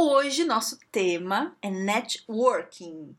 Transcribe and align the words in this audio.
Hoje 0.00 0.44
nosso 0.44 0.78
tema 0.92 1.56
é 1.60 1.68
networking. 1.68 3.16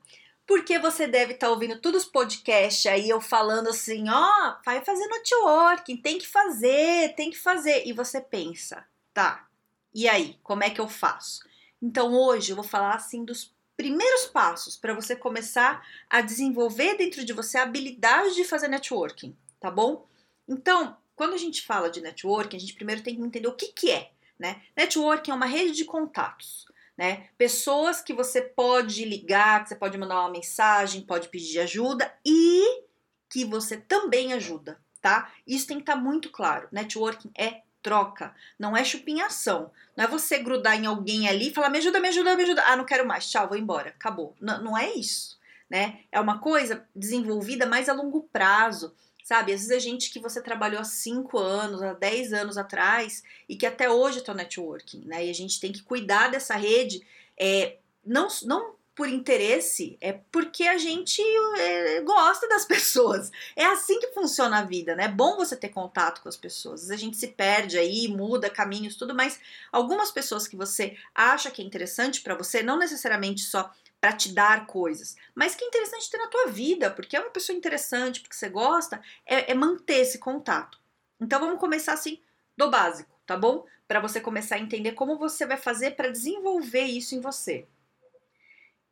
Porque 0.47 0.79
você 0.79 1.07
deve 1.07 1.33
estar 1.33 1.47
tá 1.47 1.51
ouvindo 1.51 1.77
todos 1.81 2.03
os 2.03 2.09
podcasts 2.09 2.85
aí 2.85 3.09
eu 3.09 3.20
falando 3.20 3.67
assim, 3.67 4.07
ó, 4.07 4.15
oh, 4.15 4.63
vai 4.63 4.81
fazer 4.85 5.05
networking, 5.07 5.97
tem 5.97 6.17
que 6.17 6.25
fazer, 6.25 7.13
tem 7.17 7.31
que 7.31 7.37
fazer. 7.37 7.85
E 7.85 7.91
você 7.91 8.21
pensa, 8.21 8.87
tá, 9.13 9.45
e 9.93 10.07
aí, 10.07 10.39
como 10.41 10.63
é 10.63 10.70
que 10.70 10.79
eu 10.79 10.87
faço? 10.87 11.41
Então 11.81 12.13
hoje 12.13 12.53
eu 12.53 12.55
vou 12.55 12.63
falar 12.63 12.95
assim 12.95 13.25
dos 13.25 13.53
primeiros 13.75 14.27
passos 14.27 14.77
para 14.77 14.93
você 14.93 15.17
começar 15.17 15.85
a 16.09 16.21
desenvolver 16.21 16.95
dentro 16.95 17.25
de 17.25 17.34
você 17.34 17.57
a 17.57 17.63
habilidade 17.63 18.35
de 18.35 18.45
fazer 18.45 18.70
networking, 18.70 19.35
tá 19.59 19.70
bom? 19.70 20.07
Então, 20.48 20.95
quando 21.13 21.34
a 21.34 21.37
gente 21.37 21.61
fala 21.61 21.89
de 21.89 21.99
networking, 21.99 22.55
a 22.55 22.59
gente 22.61 22.73
primeiro 22.73 23.03
tem 23.03 23.17
que 23.17 23.21
entender 23.21 23.49
o 23.49 23.53
que, 23.53 23.67
que 23.73 23.91
é. 23.91 24.11
Né? 24.39 24.61
Networking 24.75 25.31
é 25.31 25.34
uma 25.34 25.45
rede 25.45 25.73
de 25.73 25.85
contatos 25.85 26.66
né? 26.99 27.29
Pessoas 27.38 28.02
que 28.02 28.11
você 28.11 28.41
pode 28.41 29.05
ligar, 29.05 29.63
que 29.63 29.70
você 29.70 29.75
pode 29.75 29.98
mandar 29.98 30.20
uma 30.20 30.29
mensagem, 30.29 31.01
pode 31.01 31.29
pedir 31.29 31.59
ajuda 31.59 32.13
e 32.26 32.84
que 33.29 33.45
você 33.45 33.77
também 33.77 34.34
ajuda, 34.34 34.77
tá? 35.01 35.32
Isso 35.48 35.65
tem 35.65 35.77
que 35.77 35.84
estar 35.84 35.93
tá 35.93 35.98
muito 35.98 36.29
claro. 36.29 36.67
Networking 36.73 37.32
é 37.37 37.62
troca, 37.82 38.35
não 38.60 38.76
é 38.76 38.84
chupinhação. 38.84 39.71
Não 39.95 40.04
é 40.04 40.07
você 40.10 40.40
grudar 40.40 40.76
em 40.76 40.87
alguém 40.87 41.29
ali 41.29 41.48
e 41.48 41.54
falar: 41.54 41.70
me 41.70 41.77
ajuda, 41.77 42.01
me 42.01 42.10
ajuda, 42.10 42.35
me 42.35 42.43
ajuda. 42.43 42.63
Ah, 42.65 42.76
não 42.76 42.84
quero 42.84 43.07
mais, 43.07 43.32
tchau, 43.32 43.48
vou 43.48 43.57
embora, 43.57 43.91
acabou. 43.91 44.35
Não, 44.41 44.62
não 44.62 44.77
é 44.77 44.93
isso, 44.93 45.40
né? 45.70 46.01
É 46.12 46.20
uma 46.20 46.40
coisa 46.40 46.85
desenvolvida 46.93 47.65
mais 47.65 47.87
a 47.87 47.93
longo 47.93 48.23
prazo. 48.23 48.93
Sabe, 49.30 49.54
às 49.54 49.60
vezes 49.60 49.70
é 49.70 49.80
gente 49.80 50.10
que 50.10 50.20
você 50.20 50.41
trabalhou 50.41 50.82
há 50.82 50.84
5 50.84 51.38
anos, 51.38 51.84
há 51.84 51.94
10 51.94 52.34
anos 52.34 52.58
atrás 52.58 53.22
e 53.48 53.55
que 53.55 53.68
até 53.68 53.88
hoje 53.88 54.18
está 54.18 54.34
networking, 54.34 55.04
né? 55.05 55.24
E 55.24 55.30
a 55.30 55.34
gente 55.35 55.60
tem 55.60 55.72
que 55.72 55.84
cuidar 55.84 56.32
dessa 56.32 56.55
rede, 56.55 57.05
é, 57.38 57.77
não, 58.04 58.27
não 58.46 58.74
por 58.96 59.07
interesse, 59.07 60.00
é 60.02 60.13
porque 60.32 60.63
a 60.63 60.80
gente 60.80 61.22
é, 61.60 62.02
gosta 62.02 62.48
das 62.48 62.66
pessoas. 62.68 63.32
É 63.55 63.66
assim 63.66 64.00
que 64.00 64.13
funciona 64.16 64.57
a 64.57 64.63
vida, 64.63 64.96
né? 64.96 65.03
É 65.03 65.07
bom 65.07 65.38
você 65.38 65.56
ter 65.56 65.69
contato 65.69 66.24
com 66.24 66.28
as 66.28 66.35
pessoas. 66.35 66.90
A 66.90 66.96
gente 66.96 67.16
se 67.16 67.28
perde 67.28 67.78
aí, 67.78 68.07
muda 68.07 68.50
caminhos, 68.50 68.96
tudo, 68.96 69.13
mas 69.13 69.40
algumas 69.72 70.09
pessoas 70.09 70.47
que 70.47 70.56
você 70.56 70.97
acha 71.13 71.52
que 71.52 71.62
é 71.62 71.66
interessante 71.66 72.22
para 72.22 72.34
você, 72.34 72.63
não 72.63 72.80
necessariamente 72.80 73.41
só 73.41 73.72
para 74.00 74.13
te 74.13 74.33
dar 74.33 74.66
coisas, 74.66 75.17
mas 75.35 75.55
que 75.55 75.63
é 75.63 75.67
interessante 75.67 76.09
ter 76.09 76.17
na 76.17 76.28
tua 76.28 76.47
vida, 76.47 76.89
porque 76.89 77.17
é 77.17 77.19
uma 77.19 77.31
pessoa 77.31 77.57
interessante, 77.57 78.22
porque 78.22 78.35
você 78.35 78.50
gosta, 78.50 79.01
é, 79.25 79.51
é 79.51 79.53
manter 79.53 79.97
esse 79.97 80.19
contato. 80.19 80.79
Então 81.19 81.39
vamos 81.39 81.59
começar 81.59 81.94
assim 81.94 82.19
do 82.55 82.69
básico, 82.69 83.11
tá 83.25 83.35
bom? 83.35 83.66
Para 83.88 84.00
você 84.00 84.22
começar 84.22 84.55
a 84.55 84.59
entender 84.59 84.94
como 84.94 85.17
você 85.17 85.45
vai 85.45 85.57
fazer 85.57 85.91
para 85.91 86.11
desenvolver 86.11 86.83
isso 86.83 87.16
em 87.16 87.19
você. 87.19 87.67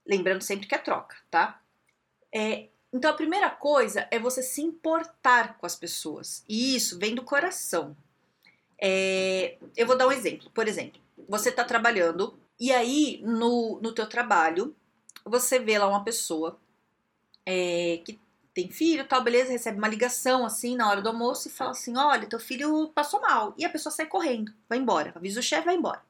Lembrando 0.05 0.41
sempre 0.41 0.67
que 0.67 0.75
é 0.75 0.78
troca, 0.78 1.16
tá? 1.30 1.61
É, 2.33 2.67
então 2.91 3.11
a 3.11 3.16
primeira 3.16 3.50
coisa 3.50 4.08
é 4.11 4.19
você 4.19 4.41
se 4.41 4.61
importar 4.61 5.58
com 5.58 5.66
as 5.66 5.75
pessoas. 5.75 6.44
E 6.47 6.75
isso 6.75 6.97
vem 6.97 7.16
do 7.16 7.23
coração. 7.23 7.96
É, 8.79 9.57
eu 9.75 9.88
vou 9.88 9.97
dar 9.97 10.07
um 10.07 10.12
exemplo. 10.12 10.50
Por 10.51 10.67
exemplo, 10.67 11.00
você 11.28 11.50
está 11.50 11.63
trabalhando 11.63 12.38
e 12.59 12.72
aí 12.73 13.22
no, 13.23 13.79
no 13.81 13.94
teu 13.94 14.07
trabalho 14.07 14.75
você 15.30 15.60
vê 15.60 15.78
lá 15.78 15.88
uma 15.88 16.04
pessoa 16.04 16.60
é, 17.46 18.02
que 18.06 18.20
tem 18.54 18.72
filho, 18.72 19.08
tal, 19.08 19.24
beleza, 19.24 19.52
recebe 19.52 19.78
uma 19.78 19.88
ligação 19.88 20.44
assim 20.44 20.76
na 20.76 20.90
hora 20.90 21.00
do 21.02 21.10
almoço 21.10 21.48
e 21.48 21.52
fala 21.52 21.72
assim: 21.72 21.96
olha, 21.96 22.28
teu 22.28 22.40
filho 22.40 22.88
passou 22.88 23.22
mal. 23.22 23.54
E 23.58 23.64
a 23.64 23.70
pessoa 23.70 23.94
sai 23.94 24.08
correndo, 24.08 24.52
vai 24.68 24.80
embora, 24.80 25.14
avisa 25.16 25.40
o 25.40 25.44
chefe, 25.44 25.66
vai 25.66 25.76
embora. 25.76 26.02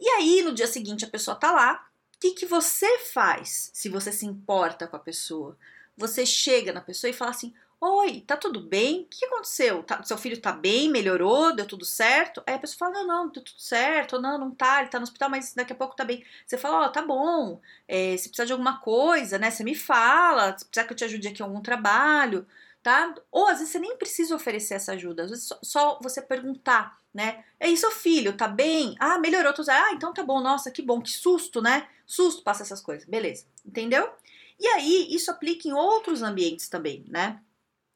E 0.00 0.08
aí, 0.08 0.42
no 0.42 0.54
dia 0.54 0.66
seguinte, 0.66 1.04
a 1.04 1.08
pessoa 1.08 1.36
tá 1.36 1.52
lá. 1.52 1.86
O 2.16 2.18
que, 2.20 2.30
que 2.32 2.46
você 2.46 2.98
faz 3.00 3.70
se 3.74 3.88
você 3.88 4.10
se 4.10 4.24
importa 4.24 4.86
com 4.86 4.96
a 4.96 5.00
pessoa? 5.00 5.56
Você 5.96 6.24
chega 6.24 6.72
na 6.72 6.80
pessoa 6.80 7.10
e 7.10 7.14
fala 7.14 7.32
assim: 7.32 7.52
Oi, 7.80 8.22
tá 8.26 8.36
tudo 8.36 8.60
bem? 8.60 9.02
O 9.02 9.06
que 9.06 9.24
aconteceu? 9.26 9.84
Tá, 9.84 10.02
seu 10.02 10.18
filho 10.18 10.40
tá 10.40 10.50
bem? 10.52 10.90
Melhorou? 10.90 11.54
Deu 11.54 11.64
tudo 11.64 11.84
certo? 11.84 12.42
Aí 12.44 12.54
a 12.54 12.58
pessoa 12.58 12.78
fala: 12.90 13.04
Não, 13.04 13.06
não, 13.06 13.28
deu 13.30 13.42
tudo 13.42 13.60
certo. 13.60 14.20
Não, 14.20 14.36
não 14.36 14.50
tá, 14.50 14.80
ele 14.80 14.90
tá 14.90 14.98
no 14.98 15.04
hospital, 15.04 15.30
mas 15.30 15.54
daqui 15.54 15.72
a 15.72 15.76
pouco 15.76 15.94
tá 15.94 16.04
bem. 16.04 16.24
Você 16.44 16.58
fala: 16.58 16.80
Ó, 16.82 16.86
oh, 16.86 16.88
tá 16.90 17.02
bom. 17.02 17.60
É, 17.86 18.16
se 18.16 18.28
precisar 18.28 18.46
de 18.46 18.52
alguma 18.52 18.80
coisa, 18.80 19.38
né? 19.38 19.50
Você 19.50 19.62
me 19.62 19.76
fala. 19.76 20.58
Se 20.58 20.64
precisar 20.64 20.86
que 20.86 20.92
eu 20.92 20.96
te 20.96 21.04
ajude 21.04 21.28
aqui 21.28 21.40
em 21.40 21.44
algum 21.46 21.60
trabalho, 21.62 22.44
tá? 22.82 23.14
Ou 23.30 23.46
às 23.46 23.58
vezes 23.58 23.70
você 23.72 23.78
nem 23.78 23.96
precisa 23.96 24.34
oferecer 24.34 24.74
essa 24.74 24.92
ajuda. 24.92 25.22
Às 25.24 25.30
vezes 25.30 25.46
só, 25.46 25.58
só 25.62 25.98
você 26.02 26.20
perguntar, 26.20 26.98
né? 27.14 27.44
É 27.60 27.68
isso, 27.68 27.88
filho, 27.92 28.36
tá 28.36 28.48
bem? 28.48 28.96
Ah, 28.98 29.18
melhorou. 29.20 29.52
Tô... 29.52 29.62
Ah, 29.70 29.92
então 29.92 30.12
tá 30.12 30.24
bom. 30.24 30.40
Nossa, 30.40 30.70
que 30.72 30.82
bom. 30.82 31.00
Que 31.00 31.10
susto, 31.10 31.62
né? 31.62 31.88
Susto 32.06 32.42
passa 32.42 32.64
essas 32.64 32.80
coisas. 32.80 33.06
Beleza. 33.06 33.46
Entendeu? 33.64 34.10
E 34.58 34.66
aí, 34.66 35.06
isso 35.10 35.30
aplica 35.30 35.68
em 35.68 35.72
outros 35.72 36.22
ambientes 36.22 36.68
também, 36.68 37.04
né? 37.08 37.40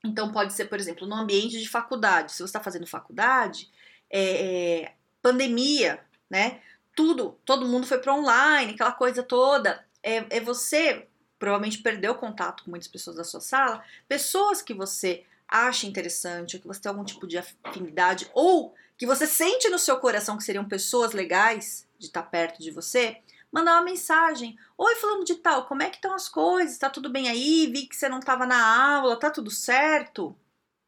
Então, 0.04 0.32
pode 0.32 0.52
ser, 0.52 0.66
por 0.66 0.78
exemplo, 0.78 1.06
no 1.06 1.14
ambiente 1.14 1.60
de 1.60 1.68
faculdade. 1.68 2.32
Se 2.32 2.38
você 2.38 2.44
está 2.44 2.60
fazendo 2.60 2.86
faculdade, 2.86 3.70
é, 4.10 4.82
é, 4.82 4.94
pandemia, 5.20 6.00
né? 6.28 6.60
Tudo, 6.94 7.38
todo 7.44 7.66
mundo 7.66 7.86
foi 7.86 7.98
para 7.98 8.14
online, 8.14 8.72
aquela 8.72 8.92
coisa 8.92 9.22
toda. 9.22 9.84
É, 10.02 10.36
é 10.36 10.40
você 10.40 11.06
provavelmente 11.38 11.78
perdeu 11.78 12.14
contato 12.14 12.62
com 12.62 12.70
muitas 12.70 12.88
pessoas 12.88 13.16
da 13.16 13.24
sua 13.24 13.40
sala, 13.40 13.82
pessoas 14.06 14.62
que 14.62 14.72
você 14.72 15.24
acha 15.48 15.86
interessante, 15.86 16.54
ou 16.54 16.62
que 16.62 16.68
você 16.68 16.80
tem 16.80 16.90
algum 16.90 17.04
tipo 17.04 17.26
de 17.26 17.36
afinidade, 17.36 18.30
ou 18.32 18.74
que 18.96 19.04
você 19.04 19.26
sente 19.26 19.68
no 19.68 19.78
seu 19.78 19.98
coração 19.98 20.36
que 20.36 20.44
seriam 20.44 20.64
pessoas 20.64 21.12
legais 21.12 21.86
de 21.98 22.06
estar 22.06 22.22
perto 22.22 22.62
de 22.62 22.70
você, 22.70 23.18
mandar 23.52 23.74
uma 23.74 23.84
mensagem. 23.84 24.56
Oi, 24.78 24.96
falando 24.96 25.24
de 25.24 25.34
tal, 25.34 25.66
como 25.66 25.82
é 25.82 25.90
que 25.90 25.96
estão 25.96 26.14
as 26.14 26.28
coisas? 26.28 26.78
Tá 26.78 26.88
tudo 26.88 27.10
bem 27.10 27.28
aí? 27.28 27.66
Vi 27.66 27.86
que 27.86 27.94
você 27.94 28.08
não 28.08 28.18
estava 28.18 28.46
na 28.46 28.94
aula, 28.94 29.18
tá 29.18 29.30
tudo 29.30 29.50
certo? 29.50 30.34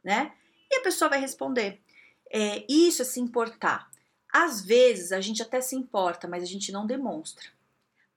Né? 0.02 0.32
E 0.70 0.76
a 0.76 0.82
pessoa 0.82 1.10
vai 1.10 1.20
responder. 1.20 1.80
É, 2.30 2.64
isso 2.68 3.02
é 3.02 3.04
se 3.04 3.20
importar. 3.20 3.90
Às 4.32 4.62
vezes 4.62 5.12
a 5.12 5.20
gente 5.20 5.42
até 5.42 5.60
se 5.60 5.76
importa, 5.76 6.26
mas 6.26 6.42
a 6.42 6.46
gente 6.46 6.72
não 6.72 6.86
demonstra. 6.86 7.46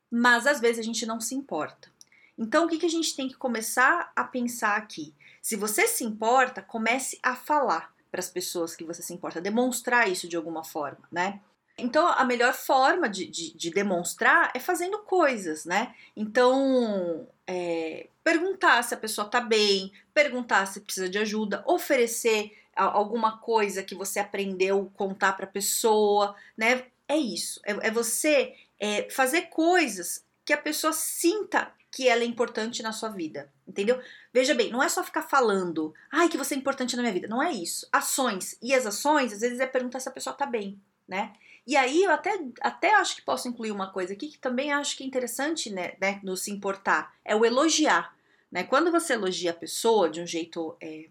Mas 0.10 0.48
às 0.48 0.62
vezes 0.62 0.80
a 0.80 0.84
gente 0.84 1.06
não 1.06 1.20
se 1.20 1.36
importa. 1.36 1.92
Então 2.38 2.66
o 2.66 2.70
que, 2.70 2.78
que 2.78 2.86
a 2.86 2.90
gente 2.90 3.16
tem 3.16 3.28
que 3.28 3.36
começar 3.36 4.12
a 4.16 4.24
pensar 4.24 4.78
aqui? 4.78 5.14
Se 5.42 5.56
você 5.56 5.88
se 5.88 6.04
importa, 6.04 6.62
comece 6.62 7.20
a 7.22 7.36
falar 7.36 7.94
para 8.10 8.20
as 8.20 8.30
pessoas 8.30 8.76
que 8.76 8.86
você 8.86 9.02
se 9.02 9.14
importa, 9.14 9.42
demonstrar 9.42 10.10
isso 10.10 10.28
de 10.28 10.38
alguma 10.38 10.64
forma, 10.64 11.08
né? 11.12 11.42
Então, 11.78 12.08
a 12.08 12.26
melhor 12.26 12.54
forma 12.54 13.08
de, 13.08 13.28
de, 13.28 13.56
de 13.56 13.70
demonstrar 13.70 14.52
é 14.56 14.60
fazendo 14.60 15.00
coisas, 15.00 15.64
né? 15.64 15.94
Então, 16.16 17.28
é, 17.46 18.08
perguntar 18.24 18.84
se 18.84 18.94
a 18.94 18.98
pessoa 18.98 19.30
tá 19.30 19.40
bem, 19.40 19.92
perguntar 20.14 20.66
se 20.66 20.82
precisa 20.82 21.08
de 21.08 21.20
ajuda, 21.20 21.64
oferecer 21.68 22.52
alguma 22.76 23.40
coisa 23.40 23.84
que 23.84 23.96
você 23.96 24.20
aprendeu, 24.20 24.92
contar 24.96 25.34
para 25.34 25.46
a 25.46 25.50
pessoa, 25.50 26.36
né? 26.56 26.86
É 27.08 27.16
isso. 27.16 27.60
É, 27.64 27.88
é 27.88 27.92
você 27.92 28.56
é, 28.80 29.10
fazer 29.10 29.44
coisas 29.44 30.24
que 30.46 30.54
a 30.54 30.58
pessoa 30.58 30.94
sinta 30.94 31.72
que 31.92 32.08
ela 32.08 32.22
é 32.22 32.26
importante 32.26 32.84
na 32.84 32.92
sua 32.92 33.10
vida, 33.10 33.52
entendeu? 33.68 34.00
Veja 34.32 34.54
bem, 34.54 34.70
não 34.70 34.84
é 34.84 34.90
só 34.90 35.04
ficar 35.04 35.24
falando, 35.24 35.94
ai, 36.12 36.30
que 36.30 36.38
você 36.38 36.54
é 36.54 36.58
importante 36.58 36.96
na 36.96 37.02
minha 37.02 37.14
vida. 37.14 37.28
Não 37.28 37.42
é 37.42 37.52
isso. 37.52 37.88
Ações. 37.92 38.58
E 38.62 38.74
as 38.74 38.86
ações, 38.86 39.34
às 39.34 39.40
vezes, 39.40 39.60
é 39.60 39.66
perguntar 39.66 40.00
se 40.00 40.10
a 40.10 40.12
pessoa 40.12 40.36
tá 40.36 40.46
bem, 40.46 40.80
né? 41.08 41.34
E 41.68 41.76
aí 41.76 42.04
eu 42.04 42.12
até, 42.12 42.40
até 42.62 42.96
acho 42.96 43.18
que 43.18 43.22
posso 43.22 43.50
incluir 43.50 43.72
uma 43.72 43.92
coisa 43.92 44.14
aqui 44.14 44.30
que 44.30 44.40
também 44.40 44.72
acho 44.72 44.96
que 44.96 45.04
é 45.04 45.06
interessante, 45.06 45.70
né, 45.70 45.96
né 46.00 46.22
no 46.24 46.38
se 46.38 46.50
importar, 46.50 47.14
é 47.26 47.36
o 47.36 47.46
elogiar. 47.46 48.16
Né? 48.50 48.64
Quando 48.64 48.90
você 48.90 49.14
elogia 49.14 49.52
a 49.52 49.54
pessoa 49.54 50.10
de 50.10 50.22
um 50.22 50.26
jeito 50.26 50.78
é, 50.82 51.10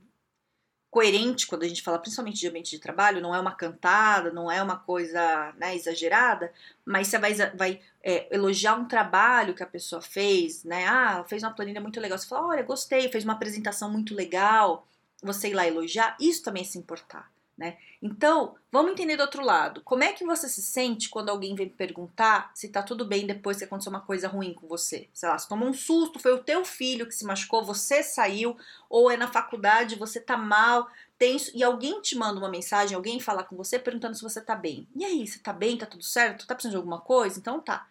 coerente, 0.90 1.46
quando 1.46 1.64
a 1.64 1.68
gente 1.68 1.82
fala 1.82 1.98
principalmente 1.98 2.40
de 2.40 2.48
ambiente 2.48 2.70
de 2.70 2.78
trabalho, 2.78 3.20
não 3.20 3.34
é 3.34 3.38
uma 3.38 3.54
cantada, 3.54 4.32
não 4.32 4.50
é 4.50 4.62
uma 4.62 4.78
coisa 4.78 5.52
né, 5.58 5.76
exagerada, 5.76 6.50
mas 6.86 7.08
você 7.08 7.18
vai, 7.18 7.34
vai 7.54 7.80
é, 8.02 8.34
elogiar 8.34 8.76
um 8.76 8.88
trabalho 8.88 9.54
que 9.54 9.62
a 9.62 9.66
pessoa 9.66 10.00
fez, 10.00 10.64
né? 10.64 10.86
Ah, 10.86 11.22
fez 11.28 11.42
uma 11.42 11.52
planilha 11.52 11.82
muito 11.82 12.00
legal. 12.00 12.16
Você 12.16 12.26
fala, 12.26 12.48
olha, 12.48 12.62
gostei, 12.62 13.10
fez 13.10 13.24
uma 13.24 13.34
apresentação 13.34 13.90
muito 13.92 14.14
legal. 14.14 14.88
Você 15.22 15.50
ir 15.50 15.54
lá 15.54 15.66
elogiar, 15.66 16.16
isso 16.18 16.42
também 16.42 16.62
é 16.62 16.66
se 16.66 16.78
importar 16.78 17.30
né? 17.56 17.78
Então, 18.02 18.54
vamos 18.70 18.92
entender 18.92 19.16
do 19.16 19.22
outro 19.22 19.42
lado. 19.42 19.80
Como 19.82 20.04
é 20.04 20.12
que 20.12 20.26
você 20.26 20.48
se 20.48 20.62
sente 20.62 21.08
quando 21.08 21.30
alguém 21.30 21.54
vem 21.54 21.68
perguntar 21.68 22.50
se 22.54 22.68
tá 22.68 22.82
tudo 22.82 23.04
bem 23.04 23.26
depois 23.26 23.56
que 23.56 23.64
aconteceu 23.64 23.90
uma 23.90 24.00
coisa 24.00 24.28
ruim 24.28 24.52
com 24.52 24.68
você? 24.68 25.08
Sei 25.14 25.28
lá, 25.28 25.38
você 25.38 25.48
tomou 25.48 25.68
um 25.68 25.72
susto, 25.72 26.18
foi 26.18 26.32
o 26.32 26.42
teu 26.42 26.64
filho 26.64 27.06
que 27.06 27.14
se 27.14 27.24
machucou, 27.24 27.64
você 27.64 28.02
saiu, 28.02 28.56
ou 28.90 29.10
é 29.10 29.16
na 29.16 29.28
faculdade, 29.28 29.96
você 29.96 30.20
tá 30.20 30.36
mal, 30.36 30.88
tenso, 31.18 31.50
e 31.54 31.64
alguém 31.64 32.00
te 32.02 32.16
manda 32.16 32.38
uma 32.38 32.50
mensagem, 32.50 32.94
alguém 32.94 33.18
fala 33.18 33.42
com 33.42 33.56
você 33.56 33.78
perguntando 33.78 34.14
se 34.14 34.22
você 34.22 34.40
tá 34.40 34.54
bem. 34.54 34.86
E 34.94 35.04
aí, 35.04 35.26
você 35.26 35.38
tá 35.38 35.52
bem? 35.52 35.78
Tá 35.78 35.86
tudo 35.86 36.04
certo? 36.04 36.46
Tá 36.46 36.54
precisando 36.54 36.72
de 36.72 36.76
alguma 36.76 37.00
coisa? 37.00 37.38
Então 37.38 37.60
tá. 37.60 37.88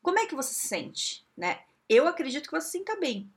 Como 0.00 0.18
é 0.18 0.26
que 0.26 0.36
você 0.36 0.54
se 0.54 0.68
sente, 0.68 1.26
né? 1.36 1.60
Eu 1.88 2.06
acredito 2.06 2.44
que 2.44 2.52
você 2.52 2.66
se 2.66 2.78
sinta 2.78 2.96
bem 2.96 3.30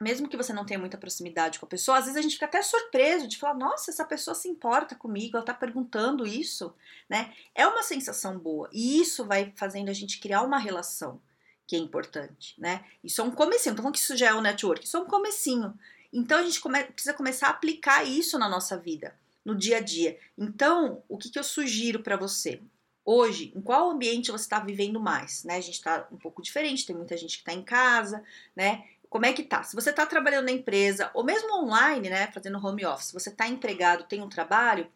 mesmo 0.00 0.28
que 0.28 0.36
você 0.36 0.52
não 0.52 0.64
tenha 0.64 0.80
muita 0.80 0.96
proximidade 0.96 1.58
com 1.58 1.66
a 1.66 1.68
pessoa, 1.68 1.98
às 1.98 2.04
vezes 2.04 2.16
a 2.16 2.22
gente 2.22 2.34
fica 2.34 2.46
até 2.46 2.62
surpreso 2.62 3.28
de 3.28 3.36
falar, 3.36 3.54
nossa, 3.54 3.90
essa 3.90 4.04
pessoa 4.04 4.34
se 4.34 4.48
importa 4.48 4.94
comigo, 4.94 5.36
ela 5.36 5.44
tá 5.44 5.52
perguntando 5.52 6.26
isso, 6.26 6.74
né? 7.08 7.34
É 7.54 7.66
uma 7.66 7.82
sensação 7.82 8.38
boa. 8.38 8.70
E 8.72 9.00
isso 9.00 9.26
vai 9.26 9.52
fazendo 9.56 9.90
a 9.90 9.92
gente 9.92 10.18
criar 10.18 10.42
uma 10.42 10.58
relação 10.58 11.20
que 11.66 11.76
é 11.76 11.78
importante, 11.78 12.54
né? 12.58 12.84
Isso 13.04 13.20
é 13.20 13.24
um 13.24 13.30
comecinho. 13.30 13.74
Então, 13.74 13.92
que 13.92 13.98
isso 13.98 14.16
já 14.16 14.28
é 14.28 14.34
um 14.34 14.40
network, 14.40 14.84
isso 14.84 14.96
é 14.96 15.00
um 15.00 15.06
comecinho. 15.06 15.78
Então, 16.12 16.38
a 16.38 16.42
gente 16.42 16.60
come 16.60 16.82
precisa 16.82 17.14
começar 17.14 17.48
a 17.48 17.50
aplicar 17.50 18.02
isso 18.02 18.38
na 18.38 18.48
nossa 18.48 18.78
vida, 18.78 19.14
no 19.44 19.54
dia 19.54 19.76
a 19.76 19.80
dia. 19.80 20.18
Então, 20.36 21.02
o 21.08 21.18
que, 21.18 21.28
que 21.28 21.38
eu 21.38 21.44
sugiro 21.44 22.02
para 22.02 22.16
você? 22.16 22.60
Hoje, 23.04 23.52
em 23.54 23.60
qual 23.60 23.90
ambiente 23.90 24.30
você 24.30 24.44
está 24.44 24.58
vivendo 24.58 24.98
mais? 24.98 25.44
Né? 25.44 25.56
A 25.56 25.60
gente 25.60 25.74
está 25.74 26.08
um 26.10 26.16
pouco 26.16 26.42
diferente, 26.42 26.86
tem 26.86 26.96
muita 26.96 27.16
gente 27.16 27.36
que 27.36 27.42
está 27.42 27.52
em 27.52 27.62
casa, 27.62 28.22
né? 28.54 28.84
Como 29.10 29.26
é 29.26 29.32
que 29.32 29.42
tá? 29.42 29.64
Se 29.64 29.74
você 29.74 29.90
está 29.90 30.06
trabalhando 30.06 30.44
na 30.46 30.52
empresa, 30.52 31.10
ou 31.12 31.24
mesmo 31.24 31.52
online, 31.52 32.08
né, 32.08 32.30
fazendo 32.32 32.64
home 32.64 32.86
office, 32.86 33.12
você 33.12 33.28
está 33.28 33.46
empregado, 33.48 34.04
tem 34.04 34.22
um 34.22 34.28
trabalho, 34.28 34.90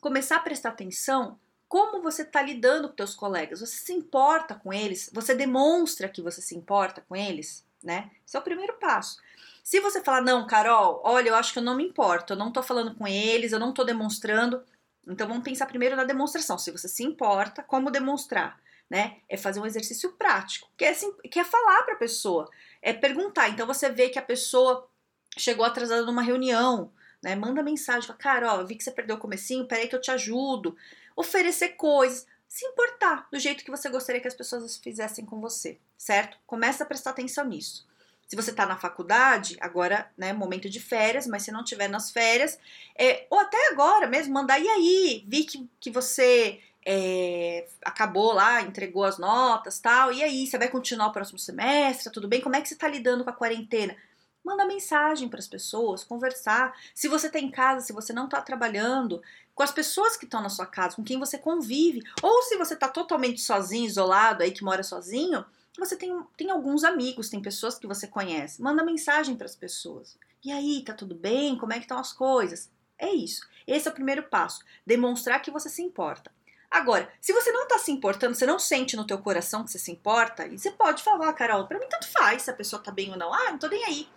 começar 0.00 0.36
a 0.36 0.40
prestar 0.40 0.70
atenção 0.70 1.38
como 1.68 2.00
você 2.00 2.22
está 2.22 2.40
lidando 2.40 2.88
com 2.88 2.96
seus 2.96 3.14
colegas. 3.14 3.60
Você 3.60 3.76
se 3.76 3.92
importa 3.92 4.54
com 4.54 4.72
eles? 4.72 5.10
Você 5.12 5.34
demonstra 5.34 6.08
que 6.08 6.22
você 6.22 6.40
se 6.40 6.56
importa 6.56 7.04
com 7.06 7.14
eles, 7.14 7.62
né? 7.84 8.10
Esse 8.26 8.38
é 8.38 8.40
o 8.40 8.42
primeiro 8.42 8.72
passo. 8.78 9.18
Se 9.62 9.80
você 9.80 10.02
falar, 10.02 10.22
não, 10.22 10.46
Carol, 10.46 11.02
olha, 11.04 11.28
eu 11.28 11.36
acho 11.36 11.52
que 11.52 11.58
eu 11.58 11.62
não 11.62 11.76
me 11.76 11.84
importo, 11.84 12.32
eu 12.32 12.38
não 12.38 12.50
tô 12.50 12.62
falando 12.62 12.94
com 12.94 13.06
eles, 13.06 13.52
eu 13.52 13.58
não 13.58 13.74
tô 13.74 13.84
demonstrando. 13.84 14.64
Então 15.06 15.28
vamos 15.28 15.44
pensar 15.44 15.66
primeiro 15.66 15.94
na 15.94 16.04
demonstração. 16.04 16.56
Se 16.56 16.70
você 16.70 16.88
se 16.88 17.04
importa, 17.04 17.62
como 17.62 17.90
demonstrar? 17.90 18.58
Né? 18.88 19.18
É 19.28 19.36
fazer 19.36 19.60
um 19.60 19.66
exercício 19.66 20.12
prático, 20.12 20.70
que 20.74 20.86
é, 20.86 20.94
que 21.30 21.38
é 21.38 21.44
falar 21.44 21.82
para 21.82 21.92
a 21.92 21.98
pessoa 21.98 22.48
é 22.82 22.92
perguntar. 22.92 23.48
Então 23.48 23.66
você 23.66 23.88
vê 23.90 24.08
que 24.08 24.18
a 24.18 24.22
pessoa 24.22 24.88
chegou 25.36 25.64
atrasada 25.64 26.04
numa 26.04 26.22
reunião, 26.22 26.92
né? 27.22 27.34
Manda 27.34 27.62
mensagem, 27.62 28.06
fala, 28.06 28.18
cara, 28.18 28.54
ó, 28.54 28.64
vi 28.64 28.76
que 28.76 28.84
você 28.84 28.90
perdeu 28.90 29.16
o 29.16 29.20
comecinho, 29.20 29.66
peraí 29.66 29.88
que 29.88 29.94
eu 29.94 30.00
te 30.00 30.10
ajudo. 30.10 30.76
Oferecer 31.16 31.70
coisas, 31.70 32.26
se 32.46 32.64
importar 32.64 33.28
do 33.30 33.38
jeito 33.38 33.64
que 33.64 33.70
você 33.70 33.88
gostaria 33.88 34.20
que 34.20 34.28
as 34.28 34.34
pessoas 34.34 34.76
fizessem 34.78 35.24
com 35.24 35.40
você, 35.40 35.78
certo? 35.96 36.38
Começa 36.46 36.84
a 36.84 36.86
prestar 36.86 37.10
atenção 37.10 37.44
nisso. 37.44 37.86
Se 38.26 38.36
você 38.36 38.50
está 38.50 38.66
na 38.66 38.76
faculdade, 38.76 39.56
agora, 39.58 40.10
né, 40.16 40.34
momento 40.34 40.68
de 40.68 40.78
férias, 40.78 41.26
mas 41.26 41.42
se 41.42 41.50
não 41.50 41.64
tiver 41.64 41.88
nas 41.88 42.10
férias, 42.10 42.58
é, 42.94 43.26
ou 43.30 43.38
até 43.38 43.70
agora 43.70 44.06
mesmo, 44.06 44.34
mandar, 44.34 44.58
e 44.60 44.68
aí, 44.68 45.24
vi 45.26 45.44
que, 45.44 45.68
que 45.80 45.90
você 45.90 46.60
é, 46.90 47.68
acabou 47.84 48.32
lá, 48.32 48.62
entregou 48.62 49.04
as 49.04 49.18
notas 49.18 49.78
tal, 49.78 50.10
e 50.10 50.22
aí, 50.22 50.46
você 50.46 50.56
vai 50.56 50.70
continuar 50.70 51.08
o 51.08 51.12
próximo 51.12 51.38
semestre, 51.38 52.10
tudo 52.10 52.26
bem? 52.26 52.40
Como 52.40 52.56
é 52.56 52.62
que 52.62 52.68
você 52.68 52.72
está 52.72 52.88
lidando 52.88 53.22
com 53.24 53.28
a 53.28 53.34
quarentena? 53.34 53.94
Manda 54.42 54.64
mensagem 54.64 55.28
para 55.28 55.38
as 55.38 55.46
pessoas, 55.46 56.02
conversar. 56.02 56.74
Se 56.94 57.06
você 57.06 57.26
está 57.26 57.38
em 57.38 57.50
casa, 57.50 57.84
se 57.84 57.92
você 57.92 58.10
não 58.14 58.24
está 58.24 58.40
trabalhando, 58.40 59.20
com 59.54 59.62
as 59.62 59.70
pessoas 59.70 60.16
que 60.16 60.24
estão 60.24 60.40
na 60.40 60.48
sua 60.48 60.64
casa, 60.64 60.96
com 60.96 61.04
quem 61.04 61.18
você 61.18 61.36
convive, 61.36 62.02
ou 62.22 62.42
se 62.44 62.56
você 62.56 62.72
está 62.72 62.88
totalmente 62.88 63.42
sozinho, 63.42 63.84
isolado, 63.84 64.42
aí 64.42 64.50
que 64.50 64.64
mora 64.64 64.82
sozinho, 64.82 65.44
você 65.78 65.94
tem, 65.94 66.18
tem 66.38 66.50
alguns 66.50 66.84
amigos, 66.84 67.28
tem 67.28 67.42
pessoas 67.42 67.78
que 67.78 67.86
você 67.86 68.06
conhece. 68.06 68.62
Manda 68.62 68.82
mensagem 68.82 69.36
para 69.36 69.44
as 69.44 69.54
pessoas. 69.54 70.16
E 70.42 70.50
aí, 70.50 70.82
tá 70.82 70.94
tudo 70.94 71.14
bem? 71.14 71.58
Como 71.58 71.74
é 71.74 71.76
que 71.76 71.82
estão 71.82 71.98
as 71.98 72.14
coisas? 72.14 72.70
É 72.98 73.12
isso. 73.12 73.46
Esse 73.66 73.88
é 73.88 73.90
o 73.90 73.94
primeiro 73.94 74.22
passo. 74.22 74.64
Demonstrar 74.86 75.42
que 75.42 75.50
você 75.50 75.68
se 75.68 75.82
importa. 75.82 76.37
Agora, 76.70 77.10
se 77.20 77.32
você 77.32 77.50
não 77.50 77.66
tá 77.66 77.78
se 77.78 77.90
importando, 77.90 78.34
você 78.34 78.44
não 78.44 78.58
sente 78.58 78.94
no 78.94 79.06
teu 79.06 79.18
coração 79.18 79.64
que 79.64 79.70
você 79.70 79.78
se 79.78 79.90
importa, 79.90 80.46
e 80.46 80.58
você 80.58 80.70
pode 80.70 81.02
falar, 81.02 81.32
Carol, 81.32 81.66
para 81.66 81.78
mim 81.78 81.86
tanto 81.88 82.08
faz 82.08 82.42
se 82.42 82.50
a 82.50 82.54
pessoa 82.54 82.82
tá 82.82 82.90
bem 82.90 83.10
ou 83.10 83.16
não. 83.16 83.32
Ah, 83.32 83.50
não 83.50 83.58
tô 83.58 83.68
nem 83.68 83.84
aí. 83.84 84.08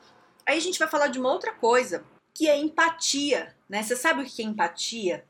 Aí 0.46 0.58
a 0.58 0.62
gente 0.62 0.80
vai 0.80 0.88
falar 0.88 1.08
de 1.08 1.20
uma 1.20 1.32
outra 1.32 1.54
coisa, 1.54 2.04
que 2.34 2.50
é 2.50 2.58
empatia, 2.58 3.56
né? 3.70 3.82
Você 3.82 3.96
sabe 3.96 4.22
o 4.22 4.26
que 4.26 4.42
é 4.42 4.46
empatia? 4.46 5.26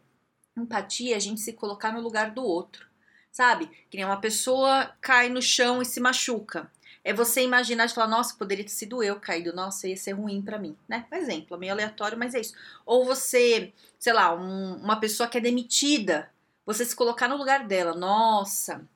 Empatia 0.57 1.13
é 1.13 1.17
a 1.17 1.19
gente 1.19 1.41
se 1.41 1.53
colocar 1.53 1.91
no 1.91 2.01
lugar 2.01 2.31
do 2.31 2.43
outro, 2.43 2.87
sabe? 3.31 3.67
Que 3.89 3.97
nem 3.97 4.05
uma 4.05 4.19
pessoa 4.19 4.95
cai 4.99 5.29
no 5.29 5.41
chão 5.41 5.81
e 5.81 5.85
se 5.85 5.99
machuca. 5.99 6.71
É 7.03 7.13
você 7.13 7.43
imaginar 7.43 7.87
de 7.87 7.93
falar, 7.93 8.07
nossa, 8.07 8.35
poderia 8.35 8.63
ter 8.63 8.71
sido 8.71 9.03
eu 9.03 9.19
caído, 9.19 9.53
nossa, 9.53 9.87
ia 9.87 9.97
ser 9.97 10.11
ruim 10.11 10.41
para 10.41 10.59
mim, 10.59 10.77
né? 10.87 11.05
Um 11.11 11.15
exemplo, 11.15 11.57
meio 11.57 11.71
aleatório, 11.71 12.17
mas 12.17 12.35
é 12.35 12.41
isso. 12.41 12.53
Ou 12.85 13.05
você, 13.05 13.73
sei 13.99 14.13
lá, 14.13 14.33
um, 14.35 14.75
uma 14.75 14.99
pessoa 14.99 15.27
que 15.27 15.37
é 15.37 15.41
demitida, 15.41 16.31
você 16.73 16.85
se 16.85 16.95
colocar 16.95 17.27
no 17.27 17.37
lugar 17.37 17.67
dela. 17.67 17.93
Nossa, 17.93 18.87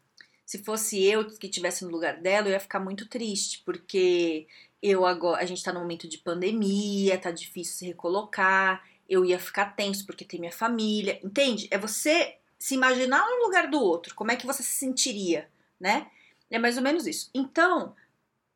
se 0.46 0.64
fosse 0.64 1.04
eu 1.04 1.28
que 1.28 1.48
estivesse 1.48 1.84
no 1.84 1.92
lugar 1.92 2.22
dela, 2.22 2.48
eu 2.48 2.52
ia 2.52 2.60
ficar 2.60 2.80
muito 2.80 3.08
triste, 3.08 3.62
porque 3.66 4.48
eu 4.82 5.06
agora 5.06 5.42
a 5.42 5.46
gente 5.46 5.64
tá 5.64 5.74
no 5.74 5.80
momento 5.80 6.08
de 6.08 6.18
pandemia, 6.18 7.18
tá 7.18 7.32
difícil 7.32 7.74
se 7.74 7.86
recolocar, 7.88 8.84
eu 9.10 9.26
ia 9.26 9.40
ficar 9.40 9.76
tenso 9.76 10.06
porque 10.06 10.24
tem 10.24 10.40
minha 10.40 10.52
família, 10.52 11.20
entende? 11.24 11.68
É 11.72 11.78
você 11.78 12.38
se 12.58 12.76
imaginar 12.76 13.26
no 13.30 13.44
lugar 13.44 13.70
do 13.70 13.80
outro, 13.80 14.16
como 14.16 14.32
é 14.32 14.36
que 14.36 14.46
você 14.46 14.64
se 14.64 14.76
sentiria, 14.76 15.50
né? 15.80 16.08
É 16.50 16.60
mais 16.60 16.78
ou 16.78 16.84
menos 16.84 17.08
isso. 17.08 17.30
Então, 17.34 17.96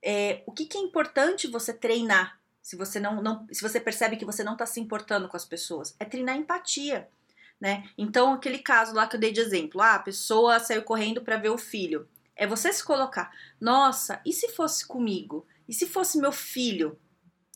é, 0.01 0.43
o 0.45 0.51
que, 0.51 0.65
que 0.65 0.77
é 0.77 0.81
importante 0.81 1.47
você 1.47 1.73
treinar? 1.73 2.39
Se 2.61 2.75
você 2.75 2.99
não, 2.99 3.21
não, 3.21 3.47
se 3.51 3.61
você 3.61 3.79
percebe 3.79 4.15
que 4.15 4.25
você 4.25 4.43
não 4.43 4.53
está 4.53 4.65
se 4.65 4.79
importando 4.79 5.27
com 5.27 5.35
as 5.35 5.45
pessoas, 5.45 5.95
é 5.99 6.05
treinar 6.05 6.37
empatia 6.37 7.09
né? 7.59 7.89
Então, 7.97 8.33
aquele 8.33 8.59
caso 8.59 8.93
lá 8.93 9.07
que 9.07 9.15
eu 9.15 9.19
dei 9.19 9.31
de 9.31 9.39
exemplo, 9.39 9.81
ah, 9.81 9.95
a 9.95 9.99
pessoa 9.99 10.59
saiu 10.59 10.83
correndo 10.83 11.21
para 11.21 11.37
ver 11.37 11.49
o 11.49 11.57
filho. 11.57 12.07
É 12.35 12.47
você 12.47 12.71
se 12.71 12.83
colocar, 12.83 13.31
nossa, 13.59 14.21
e 14.25 14.31
se 14.31 14.49
fosse 14.49 14.87
comigo? 14.87 15.45
E 15.67 15.73
se 15.73 15.85
fosse 15.85 16.17
meu 16.17 16.31
filho 16.31 16.97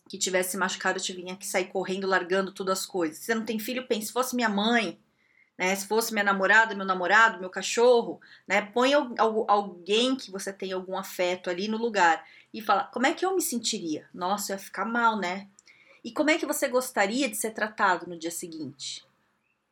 que 0.09 0.17
tivesse 0.17 0.57
machucado, 0.57 0.99
eu 0.99 1.03
tinha 1.03 1.35
que 1.37 1.47
sair 1.47 1.65
correndo, 1.65 2.05
largando 2.05 2.51
todas 2.51 2.79
as 2.79 2.85
coisas. 2.85 3.17
Se 3.17 3.25
você 3.25 3.35
não 3.35 3.45
tem 3.45 3.57
filho, 3.57 3.87
pense, 3.87 4.07
se 4.07 4.13
fosse 4.13 4.35
minha 4.35 4.49
mãe, 4.49 4.99
né? 5.57 5.75
Se 5.75 5.87
fosse 5.87 6.11
minha 6.11 6.25
namorada, 6.25 6.75
meu 6.75 6.85
namorado, 6.85 7.39
meu 7.39 7.49
cachorro, 7.49 8.19
né? 8.47 8.61
Põe 8.61 8.91
alguém 8.93 10.15
que 10.15 10.29
você 10.29 10.51
tem 10.51 10.73
algum 10.73 10.97
afeto 10.97 11.49
ali 11.49 11.67
no 11.67 11.77
lugar 11.77 12.25
e 12.53 12.61
fala, 12.61 12.83
como 12.85 13.07
é 13.07 13.13
que 13.13 13.25
eu 13.25 13.35
me 13.35 13.41
sentiria? 13.41 14.07
Nossa, 14.13 14.51
eu 14.51 14.57
ia 14.57 14.63
ficar 14.63 14.85
mal, 14.85 15.17
né? 15.17 15.47
E 16.03 16.11
como 16.11 16.29
é 16.29 16.37
que 16.37 16.45
você 16.45 16.67
gostaria 16.67 17.29
de 17.29 17.35
ser 17.37 17.51
tratado 17.51 18.07
no 18.07 18.19
dia 18.19 18.31
seguinte? 18.31 19.05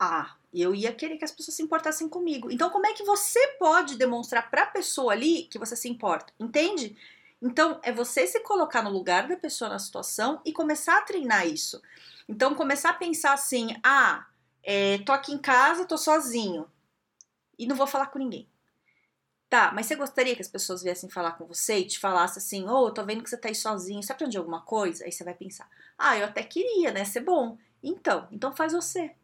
Ah, 0.03 0.35
eu 0.51 0.73
ia 0.73 0.91
querer 0.91 1.17
que 1.19 1.23
as 1.23 1.31
pessoas 1.31 1.55
se 1.55 1.61
importassem 1.61 2.09
comigo. 2.09 2.49
Então, 2.49 2.71
como 2.71 2.87
é 2.87 2.93
que 2.93 3.03
você 3.03 3.39
pode 3.59 3.99
demonstrar 3.99 4.49
para 4.49 4.63
a 4.63 4.65
pessoa 4.65 5.13
ali 5.13 5.43
que 5.43 5.59
você 5.59 5.75
se 5.75 5.87
importa? 5.87 6.33
Entende? 6.39 6.97
Então, 7.39 7.79
é 7.83 7.91
você 7.91 8.25
se 8.25 8.39
colocar 8.39 8.81
no 8.81 8.89
lugar 8.89 9.27
da 9.27 9.35
pessoa 9.35 9.69
na 9.69 9.77
situação 9.77 10.41
e 10.43 10.51
começar 10.51 10.97
a 10.97 11.03
treinar 11.03 11.45
isso. 11.45 11.79
Então, 12.27 12.55
começar 12.55 12.89
a 12.89 12.93
pensar 12.93 13.33
assim: 13.33 13.75
ah, 13.83 14.25
é, 14.63 14.97
tô 15.05 15.11
aqui 15.11 15.33
em 15.33 15.37
casa, 15.37 15.85
tô 15.85 15.99
sozinho 15.99 16.67
e 17.59 17.67
não 17.67 17.75
vou 17.75 17.85
falar 17.85 18.07
com 18.07 18.17
ninguém. 18.17 18.49
Tá, 19.49 19.71
mas 19.71 19.85
você 19.85 19.95
gostaria 19.95 20.35
que 20.35 20.41
as 20.41 20.47
pessoas 20.47 20.81
viessem 20.81 21.09
falar 21.11 21.33
com 21.33 21.45
você 21.45 21.79
e 21.79 21.87
te 21.87 21.99
falassem 21.99 22.41
assim: 22.41 22.67
ô, 22.67 22.85
oh, 22.85 22.91
tô 22.91 23.05
vendo 23.05 23.21
que 23.23 23.29
você 23.29 23.37
tá 23.37 23.49
aí 23.49 23.55
sozinho, 23.55 24.01
você 24.01 24.11
aprendeu 24.13 24.41
alguma 24.41 24.61
coisa? 24.61 25.05
Aí 25.05 25.11
você 25.11 25.23
vai 25.23 25.35
pensar: 25.35 25.69
ah, 25.95 26.17
eu 26.17 26.25
até 26.25 26.41
queria, 26.41 26.91
né? 26.91 27.05
Ser 27.05 27.21
bom. 27.21 27.55
Então, 27.83 28.27
então 28.31 28.55
faz 28.55 28.73
você. 28.73 29.15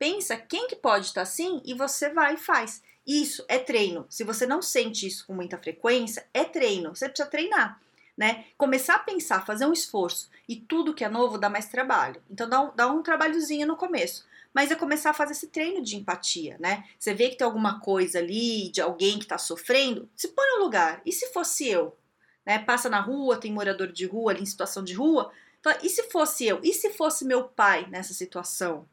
Pensa 0.00 0.34
quem 0.34 0.66
que 0.66 0.76
pode 0.76 1.04
estar 1.04 1.20
assim 1.20 1.60
e 1.62 1.74
você 1.74 2.08
vai 2.08 2.32
e 2.32 2.38
faz. 2.38 2.82
Isso 3.06 3.44
é 3.46 3.58
treino. 3.58 4.06
Se 4.08 4.24
você 4.24 4.46
não 4.46 4.62
sente 4.62 5.06
isso 5.06 5.26
com 5.26 5.34
muita 5.34 5.58
frequência, 5.58 6.26
é 6.32 6.42
treino. 6.42 6.96
Você 6.96 7.06
precisa 7.06 7.28
treinar, 7.28 7.78
né? 8.16 8.46
Começar 8.56 8.94
a 8.94 9.00
pensar, 9.00 9.44
fazer 9.44 9.66
um 9.66 9.74
esforço. 9.74 10.30
E 10.48 10.56
tudo 10.56 10.94
que 10.94 11.04
é 11.04 11.08
novo 11.10 11.36
dá 11.36 11.50
mais 11.50 11.68
trabalho. 11.68 12.22
Então 12.30 12.48
dá 12.48 12.62
um, 12.62 12.74
dá 12.74 12.90
um 12.90 13.02
trabalhozinho 13.02 13.66
no 13.66 13.76
começo. 13.76 14.24
Mas 14.54 14.70
é 14.70 14.74
começar 14.74 15.10
a 15.10 15.14
fazer 15.14 15.32
esse 15.32 15.48
treino 15.48 15.82
de 15.82 15.96
empatia, 15.96 16.56
né? 16.58 16.84
Você 16.98 17.12
vê 17.12 17.28
que 17.28 17.36
tem 17.36 17.44
alguma 17.44 17.78
coisa 17.78 18.20
ali 18.20 18.70
de 18.70 18.80
alguém 18.80 19.18
que 19.18 19.26
está 19.26 19.36
sofrendo, 19.36 20.08
se 20.16 20.28
põe 20.28 20.46
no 20.56 20.64
lugar. 20.64 21.02
E 21.04 21.12
se 21.12 21.26
fosse 21.26 21.68
eu? 21.68 21.94
Né? 22.46 22.58
Passa 22.58 22.88
na 22.88 23.02
rua, 23.02 23.36
tem 23.36 23.52
morador 23.52 23.92
de 23.92 24.06
rua 24.06 24.32
ali 24.32 24.40
em 24.40 24.46
situação 24.46 24.82
de 24.82 24.94
rua. 24.94 25.30
Fala, 25.62 25.78
e 25.82 25.90
se 25.90 26.04
fosse 26.04 26.46
eu? 26.46 26.58
E 26.62 26.72
se 26.72 26.88
fosse 26.88 27.22
meu 27.22 27.44
pai 27.44 27.86
nessa 27.90 28.14
situação? 28.14 28.88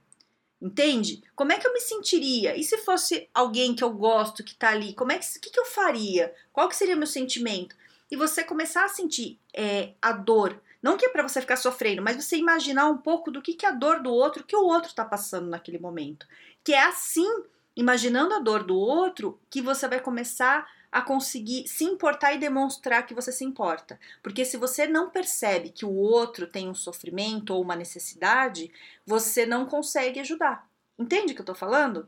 Entende? 0.60 1.24
Como 1.36 1.52
é 1.52 1.60
que 1.60 1.68
eu 1.68 1.74
me 1.74 1.80
sentiria? 1.80 2.58
E 2.58 2.64
se 2.64 2.78
fosse 2.80 3.30
alguém 3.34 3.76
que 3.76 3.84
eu 3.84 3.92
gosto 3.92 4.44
que 4.44 4.56
tá 4.56 4.70
ali, 4.70 4.94
como 4.94 5.12
é 5.12 5.20
que, 5.20 5.40
que, 5.40 5.52
que 5.52 5.60
eu 5.60 5.66
faria? 5.66 6.34
Qual 6.52 6.68
que 6.68 6.76
seria 6.76 6.96
meu 6.96 7.06
sentimento? 7.06 7.76
E 8.10 8.16
você 8.16 8.44
começar 8.44 8.84
a 8.84 8.90
sentir 8.90 9.40
é, 9.54 9.94
a 10.02 10.12
dor 10.12 10.60
Não 10.82 10.98
que 10.98 11.06
é 11.06 11.10
para 11.10 11.28
você 11.28 11.42
ficar 11.42 11.58
sofrendo, 11.58 12.02
mas 12.02 12.16
você 12.16 12.38
imaginar 12.38 12.88
um 12.88 12.98
pouco 12.98 13.30
do 13.32 13.42
que, 13.42 13.54
que 13.54 13.66
é 13.66 13.70
a 13.70 13.74
dor 13.74 14.02
do 14.02 14.12
outro, 14.12 14.44
que 14.44 14.56
o 14.56 14.64
outro 14.64 14.90
está 14.90 15.04
passando 15.04 15.48
naquele 15.48 15.78
momento. 15.78 16.26
Que 16.64 16.74
é 16.74 16.84
assim, 16.84 17.44
imaginando 17.76 18.34
a 18.34 18.40
dor 18.40 18.64
do 18.64 18.78
outro, 18.78 19.40
que 19.50 19.62
você 19.62 19.88
vai 19.88 20.00
começar 20.00 20.68
a 20.91 21.01
conseguir 21.01 21.67
se 21.67 21.84
importar 21.84 22.34
e 22.34 22.39
demonstrar 22.39 23.06
que 23.06 23.13
você 23.13 23.32
se 23.32 23.44
importa. 23.44 24.00
Porque 24.24 24.46
se 24.46 24.58
você 24.58 24.88
não 24.88 25.10
percebe 25.10 25.70
que 25.70 25.86
o 25.86 25.94
outro 25.94 26.48
tem 26.48 26.70
um 26.70 26.75
sofrimento 26.75 27.53
ou 27.53 27.62
uma 27.62 27.75
necessidade, 27.75 28.72
você 29.06 29.46
não 29.46 29.65
consegue 29.65 30.20
ajudar. 30.20 30.67
Entende 30.98 31.34
o 31.34 31.36
que 31.36 31.41
eu 31.41 31.46
tô 31.46 31.56
falando? 31.56 32.08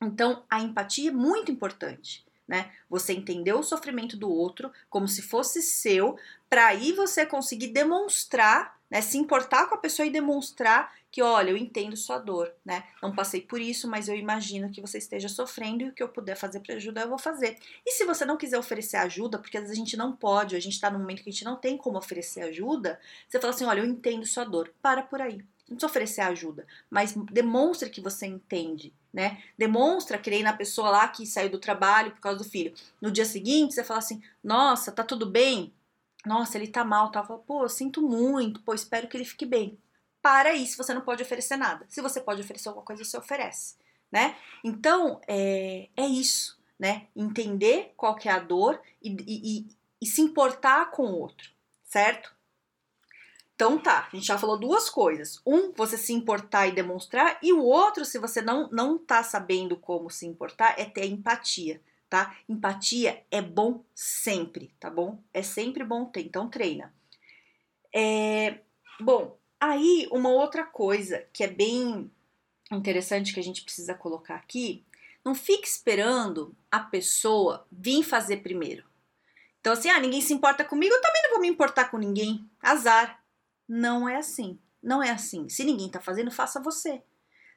Então, 0.00 0.44
a 0.50 0.60
empatia 0.60 1.10
é 1.10 1.12
muito 1.12 1.50
importante. 1.52 2.24
Né? 2.46 2.72
Você 2.90 3.12
entender 3.12 3.52
o 3.52 3.62
sofrimento 3.62 4.16
do 4.16 4.30
outro 4.30 4.72
como 4.90 5.06
se 5.08 5.22
fosse 5.22 5.62
seu, 5.62 6.18
para 6.50 6.66
aí 6.66 6.92
você 6.92 7.24
conseguir 7.24 7.68
demonstrar, 7.68 8.78
né? 8.92 9.00
Se 9.00 9.16
importar 9.16 9.70
com 9.70 9.74
a 9.74 9.78
pessoa 9.78 10.04
e 10.04 10.10
demonstrar 10.10 10.92
que, 11.10 11.22
olha, 11.22 11.48
eu 11.48 11.56
entendo 11.56 11.96
sua 11.96 12.18
dor, 12.18 12.52
né? 12.62 12.84
Não 13.02 13.14
passei 13.14 13.40
por 13.40 13.58
isso, 13.58 13.88
mas 13.88 14.06
eu 14.06 14.14
imagino 14.14 14.70
que 14.70 14.82
você 14.82 14.98
esteja 14.98 15.30
sofrendo 15.30 15.82
e 15.82 15.88
o 15.88 15.94
que 15.94 16.02
eu 16.02 16.10
puder 16.10 16.36
fazer 16.36 16.60
para 16.60 16.74
ajudar, 16.74 17.02
eu 17.02 17.08
vou 17.08 17.18
fazer. 17.18 17.56
E 17.86 17.92
se 17.92 18.04
você 18.04 18.26
não 18.26 18.36
quiser 18.36 18.58
oferecer 18.58 18.98
ajuda, 18.98 19.38
porque 19.38 19.56
às 19.56 19.62
vezes 19.62 19.78
a 19.78 19.82
gente 19.82 19.96
não 19.96 20.14
pode, 20.14 20.54
a 20.54 20.60
gente 20.60 20.78
tá 20.78 20.90
num 20.90 20.98
momento 20.98 21.22
que 21.22 21.30
a 21.30 21.32
gente 21.32 21.44
não 21.44 21.56
tem 21.56 21.78
como 21.78 21.96
oferecer 21.96 22.42
ajuda, 22.42 23.00
você 23.26 23.40
fala 23.40 23.54
assim: 23.54 23.64
olha, 23.64 23.80
eu 23.80 23.86
entendo 23.86 24.26
sua 24.26 24.44
dor, 24.44 24.70
para 24.82 25.02
por 25.02 25.22
aí. 25.22 25.38
Não 25.38 25.76
precisa 25.76 25.86
oferecer 25.86 26.20
ajuda, 26.20 26.66
mas 26.90 27.14
demonstre 27.32 27.88
que 27.88 28.00
você 28.02 28.26
entende, 28.26 28.92
né? 29.10 29.42
Demonstra 29.56 30.18
que 30.18 30.28
nem 30.28 30.42
na 30.42 30.52
pessoa 30.52 30.90
lá 30.90 31.08
que 31.08 31.24
saiu 31.24 31.48
do 31.48 31.58
trabalho 31.58 32.10
por 32.10 32.20
causa 32.20 32.38
do 32.38 32.44
filho. 32.44 32.74
No 33.00 33.10
dia 33.10 33.24
seguinte, 33.24 33.72
você 33.72 33.82
fala 33.82 34.00
assim: 34.00 34.22
nossa, 34.44 34.92
tá 34.92 35.02
tudo 35.02 35.24
bem? 35.24 35.72
Nossa, 36.24 36.56
ele 36.56 36.68
tá 36.68 36.84
mal, 36.84 37.10
tá? 37.10 37.22
Pô, 37.22 37.64
eu 37.64 37.68
sinto 37.68 38.00
muito, 38.00 38.60
pô, 38.62 38.74
espero 38.74 39.08
que 39.08 39.16
ele 39.16 39.24
fique 39.24 39.44
bem. 39.44 39.78
Para 40.20 40.54
isso, 40.54 40.76
você 40.76 40.94
não 40.94 41.00
pode 41.00 41.22
oferecer 41.22 41.56
nada. 41.56 41.84
Se 41.88 42.00
você 42.00 42.20
pode 42.20 42.40
oferecer 42.40 42.68
alguma 42.68 42.86
coisa, 42.86 43.04
você 43.04 43.16
oferece, 43.16 43.76
né? 44.10 44.36
Então, 44.62 45.20
é, 45.26 45.88
é 45.96 46.06
isso, 46.06 46.60
né? 46.78 47.08
Entender 47.14 47.92
qual 47.96 48.14
que 48.14 48.28
é 48.28 48.32
a 48.32 48.38
dor 48.38 48.80
e, 49.02 49.10
e, 49.26 49.58
e, 49.58 49.66
e 50.00 50.06
se 50.06 50.20
importar 50.20 50.92
com 50.92 51.06
o 51.06 51.18
outro, 51.18 51.50
certo? 51.84 52.32
Então 53.54 53.78
tá, 53.78 54.08
a 54.12 54.16
gente 54.16 54.26
já 54.26 54.38
falou 54.38 54.58
duas 54.58 54.90
coisas. 54.90 55.40
Um, 55.46 55.72
você 55.72 55.96
se 55.96 56.12
importar 56.12 56.66
e 56.66 56.72
demonstrar, 56.72 57.38
e 57.42 57.52
o 57.52 57.62
outro, 57.62 58.04
se 58.04 58.18
você 58.18 58.42
não 58.42 58.68
não 58.70 58.98
tá 58.98 59.22
sabendo 59.22 59.76
como 59.76 60.10
se 60.10 60.26
importar, 60.26 60.74
é 60.78 60.84
ter 60.84 61.06
empatia, 61.06 61.80
tá? 62.12 62.36
Empatia 62.46 63.24
é 63.30 63.40
bom 63.40 63.82
sempre, 63.94 64.70
tá 64.78 64.90
bom? 64.90 65.18
É 65.32 65.42
sempre 65.42 65.82
bom 65.82 66.04
ter, 66.04 66.20
então 66.20 66.46
treina. 66.46 66.92
É, 67.90 68.58
bom, 69.00 69.38
aí 69.58 70.06
uma 70.12 70.28
outra 70.28 70.62
coisa 70.62 71.26
que 71.32 71.42
é 71.42 71.48
bem 71.48 72.10
interessante 72.70 73.32
que 73.32 73.40
a 73.40 73.42
gente 73.42 73.62
precisa 73.62 73.94
colocar 73.94 74.34
aqui, 74.34 74.84
não 75.24 75.34
fique 75.34 75.66
esperando 75.66 76.54
a 76.70 76.80
pessoa 76.80 77.66
vir 77.72 78.02
fazer 78.02 78.42
primeiro. 78.42 78.84
Então 79.62 79.72
assim, 79.72 79.88
ah, 79.88 79.98
ninguém 79.98 80.20
se 80.20 80.34
importa 80.34 80.66
comigo, 80.66 80.94
eu 80.94 81.00
também 81.00 81.22
não 81.22 81.30
vou 81.30 81.40
me 81.40 81.48
importar 81.48 81.86
com 81.86 81.96
ninguém. 81.96 82.46
Azar. 82.60 83.24
Não 83.66 84.06
é 84.06 84.16
assim. 84.16 84.58
Não 84.82 85.02
é 85.02 85.10
assim. 85.10 85.48
Se 85.48 85.64
ninguém 85.64 85.88
tá 85.88 85.98
fazendo, 85.98 86.30
faça 86.30 86.60
você. 86.60 87.02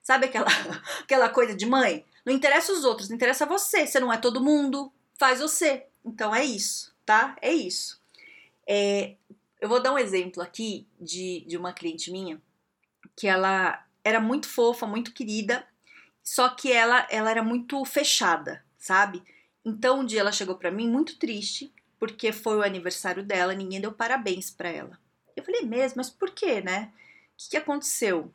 Sabe 0.01 0.27
aquela, 0.27 0.47
aquela 1.03 1.27
coisa 1.27 1.53
de 1.53 1.65
mãe? 1.65 2.05
Não 2.25 2.33
interessa 2.33 2.73
os 2.73 2.83
outros, 2.83 3.11
interessa 3.11 3.45
você. 3.45 3.85
Você 3.85 3.99
não 3.99 4.11
é 4.11 4.17
todo 4.17 4.43
mundo, 4.43 4.91
faz 5.17 5.39
você. 5.39 5.85
Então 6.03 6.33
é 6.33 6.43
isso, 6.43 6.93
tá? 7.05 7.37
É 7.41 7.53
isso. 7.53 8.01
É, 8.67 9.15
eu 9.61 9.69
vou 9.69 9.81
dar 9.81 9.93
um 9.93 9.97
exemplo 9.97 10.41
aqui 10.41 10.87
de, 10.99 11.45
de 11.47 11.57
uma 11.57 11.73
cliente 11.73 12.11
minha 12.11 12.41
que 13.15 13.27
ela 13.27 13.85
era 14.03 14.19
muito 14.19 14.47
fofa, 14.47 14.85
muito 14.85 15.13
querida, 15.13 15.65
só 16.21 16.49
que 16.49 16.71
ela, 16.71 17.07
ela 17.09 17.31
era 17.31 17.43
muito 17.43 17.83
fechada, 17.85 18.63
sabe? 18.77 19.23
Então 19.63 20.01
um 20.01 20.05
dia 20.05 20.19
ela 20.19 20.31
chegou 20.31 20.55
para 20.55 20.71
mim 20.71 20.89
muito 20.89 21.17
triste 21.17 21.73
porque 21.97 22.31
foi 22.31 22.57
o 22.57 22.63
aniversário 22.63 23.23
dela, 23.23 23.53
ninguém 23.53 23.79
deu 23.79 23.91
parabéns 23.91 24.51
para 24.51 24.69
ela. 24.69 24.99
Eu 25.35 25.43
falei, 25.43 25.61
mesmo, 25.61 25.97
mas 25.97 26.09
por 26.09 26.31
quê, 26.31 26.61
né? 26.61 26.91
O 27.33 27.37
que, 27.37 27.49
que 27.51 27.57
aconteceu? 27.57 28.31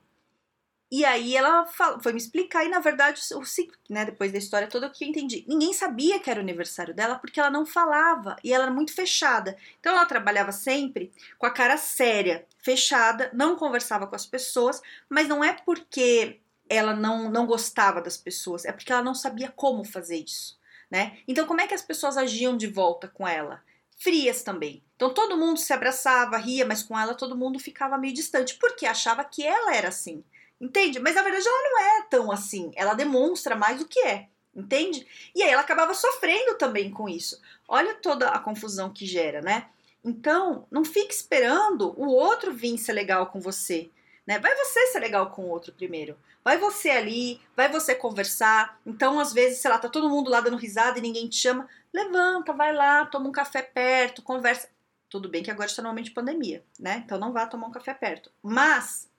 E 0.90 1.04
aí 1.04 1.36
ela 1.36 1.66
foi 2.02 2.12
me 2.12 2.18
explicar, 2.18 2.64
e 2.64 2.68
na 2.68 2.80
verdade, 2.80 3.20
o 3.34 3.42
né, 3.88 4.04
depois 4.04 4.32
da 4.32 4.38
história 4.38 4.66
toda, 4.66 4.88
o 4.88 4.90
que 4.90 5.04
eu 5.04 5.08
entendi. 5.08 5.44
Ninguém 5.46 5.72
sabia 5.72 6.18
que 6.18 6.28
era 6.28 6.40
o 6.40 6.42
aniversário 6.42 6.92
dela 6.92 7.16
porque 7.16 7.38
ela 7.38 7.50
não 7.50 7.64
falava 7.64 8.34
e 8.42 8.52
ela 8.52 8.64
era 8.64 8.72
muito 8.72 8.92
fechada. 8.92 9.56
Então 9.78 9.92
ela 9.92 10.04
trabalhava 10.04 10.50
sempre 10.50 11.12
com 11.38 11.46
a 11.46 11.50
cara 11.50 11.76
séria, 11.76 12.44
fechada, 12.58 13.30
não 13.32 13.54
conversava 13.54 14.06
com 14.06 14.16
as 14.16 14.26
pessoas, 14.26 14.82
mas 15.08 15.28
não 15.28 15.44
é 15.44 15.52
porque 15.52 16.40
ela 16.68 16.94
não, 16.94 17.30
não 17.30 17.46
gostava 17.46 18.00
das 18.00 18.16
pessoas, 18.16 18.64
é 18.64 18.72
porque 18.72 18.92
ela 18.92 19.02
não 19.02 19.14
sabia 19.14 19.52
como 19.54 19.84
fazer 19.84 20.16
isso. 20.16 20.58
Né? 20.90 21.18
Então, 21.28 21.46
como 21.46 21.60
é 21.60 21.68
que 21.68 21.74
as 21.74 21.82
pessoas 21.82 22.16
agiam 22.16 22.56
de 22.56 22.66
volta 22.66 23.06
com 23.06 23.26
ela? 23.26 23.62
frias 24.00 24.42
também. 24.42 24.82
Então 24.96 25.12
todo 25.12 25.36
mundo 25.36 25.60
se 25.60 25.72
abraçava, 25.72 26.38
ria, 26.38 26.64
mas 26.64 26.82
com 26.82 26.98
ela 26.98 27.14
todo 27.14 27.36
mundo 27.36 27.58
ficava 27.58 27.98
meio 27.98 28.14
distante, 28.14 28.56
porque 28.56 28.86
achava 28.86 29.22
que 29.22 29.46
ela 29.46 29.76
era 29.76 29.88
assim. 29.88 30.24
Entende? 30.60 31.00
Mas 31.00 31.14
na 31.14 31.22
verdade 31.22 31.46
ela 31.46 31.70
não 31.70 31.80
é 31.80 32.02
tão 32.02 32.30
assim. 32.30 32.70
Ela 32.76 32.94
demonstra 32.94 33.56
mais 33.56 33.80
o 33.80 33.88
que 33.88 34.00
é. 34.00 34.28
Entende? 34.54 35.06
E 35.34 35.42
aí 35.42 35.50
ela 35.50 35.62
acabava 35.62 35.94
sofrendo 35.94 36.54
também 36.58 36.90
com 36.90 37.08
isso. 37.08 37.40
Olha 37.68 37.94
toda 37.94 38.28
a 38.28 38.38
confusão 38.38 38.92
que 38.92 39.06
gera, 39.06 39.40
né? 39.40 39.68
Então, 40.04 40.66
não 40.70 40.84
fique 40.84 41.12
esperando 41.12 41.94
o 42.00 42.08
outro 42.08 42.52
vir 42.52 42.76
ser 42.78 42.92
legal 42.92 43.26
com 43.26 43.40
você. 43.40 43.90
Né? 44.26 44.38
Vai 44.38 44.54
você 44.56 44.86
ser 44.88 45.00
legal 45.00 45.30
com 45.30 45.42
o 45.42 45.48
outro 45.48 45.72
primeiro. 45.72 46.16
Vai 46.42 46.56
você 46.56 46.90
ali, 46.90 47.40
vai 47.54 47.68
você 47.68 47.94
conversar. 47.94 48.80
Então, 48.84 49.20
às 49.20 49.32
vezes, 49.32 49.58
sei 49.58 49.70
lá, 49.70 49.78
tá 49.78 49.88
todo 49.88 50.08
mundo 50.08 50.30
lá 50.30 50.40
dando 50.40 50.56
risada 50.56 50.98
e 50.98 51.02
ninguém 51.02 51.28
te 51.28 51.36
chama. 51.36 51.68
Levanta, 51.92 52.52
vai 52.52 52.72
lá, 52.72 53.04
toma 53.06 53.28
um 53.28 53.32
café 53.32 53.62
perto, 53.62 54.22
conversa. 54.22 54.68
Tudo 55.08 55.28
bem 55.28 55.42
que 55.42 55.50
agora 55.50 55.66
está 55.66 55.82
normalmente 55.82 56.12
pandemia, 56.12 56.64
né? 56.78 57.02
Então 57.04 57.18
não 57.18 57.32
vá 57.32 57.44
tomar 57.44 57.66
um 57.66 57.72
café 57.72 57.92
perto. 57.92 58.30
Mas 58.40 59.09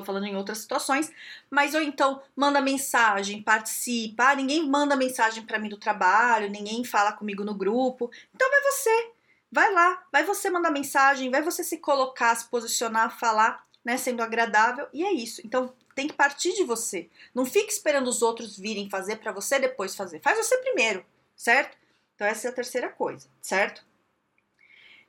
tô 0.00 0.04
falando 0.04 0.26
em 0.26 0.36
outras 0.36 0.58
situações, 0.58 1.12
mas 1.50 1.74
ou 1.74 1.80
então 1.80 2.22
manda 2.34 2.60
mensagem, 2.60 3.42
participa. 3.42 4.30
Ah, 4.30 4.34
ninguém 4.34 4.68
manda 4.68 4.96
mensagem 4.96 5.44
para 5.44 5.58
mim 5.58 5.68
do 5.68 5.76
trabalho, 5.76 6.50
ninguém 6.50 6.84
fala 6.84 7.12
comigo 7.12 7.44
no 7.44 7.54
grupo. 7.54 8.10
Então 8.34 8.50
vai 8.50 8.62
você, 8.62 9.10
vai 9.50 9.72
lá, 9.72 10.02
vai 10.12 10.24
você 10.24 10.50
mandar 10.50 10.70
mensagem, 10.70 11.30
vai 11.30 11.42
você 11.42 11.64
se 11.64 11.78
colocar, 11.78 12.34
se 12.34 12.48
posicionar, 12.48 13.18
falar, 13.18 13.66
né, 13.84 13.96
sendo 13.96 14.22
agradável, 14.22 14.88
e 14.92 15.04
é 15.04 15.12
isso. 15.12 15.40
Então 15.44 15.72
tem 15.94 16.08
que 16.08 16.14
partir 16.14 16.52
de 16.54 16.64
você. 16.64 17.08
Não 17.34 17.46
fique 17.46 17.72
esperando 17.72 18.08
os 18.08 18.22
outros 18.22 18.58
virem 18.58 18.90
fazer 18.90 19.16
para 19.16 19.32
você 19.32 19.58
depois 19.58 19.94
fazer. 19.96 20.20
Faz 20.20 20.36
você 20.36 20.58
primeiro 20.58 21.04
certo? 21.36 21.76
Então, 22.14 22.26
essa 22.26 22.48
é 22.48 22.50
a 22.50 22.54
terceira 22.54 22.88
coisa, 22.88 23.28
certo? 23.42 23.84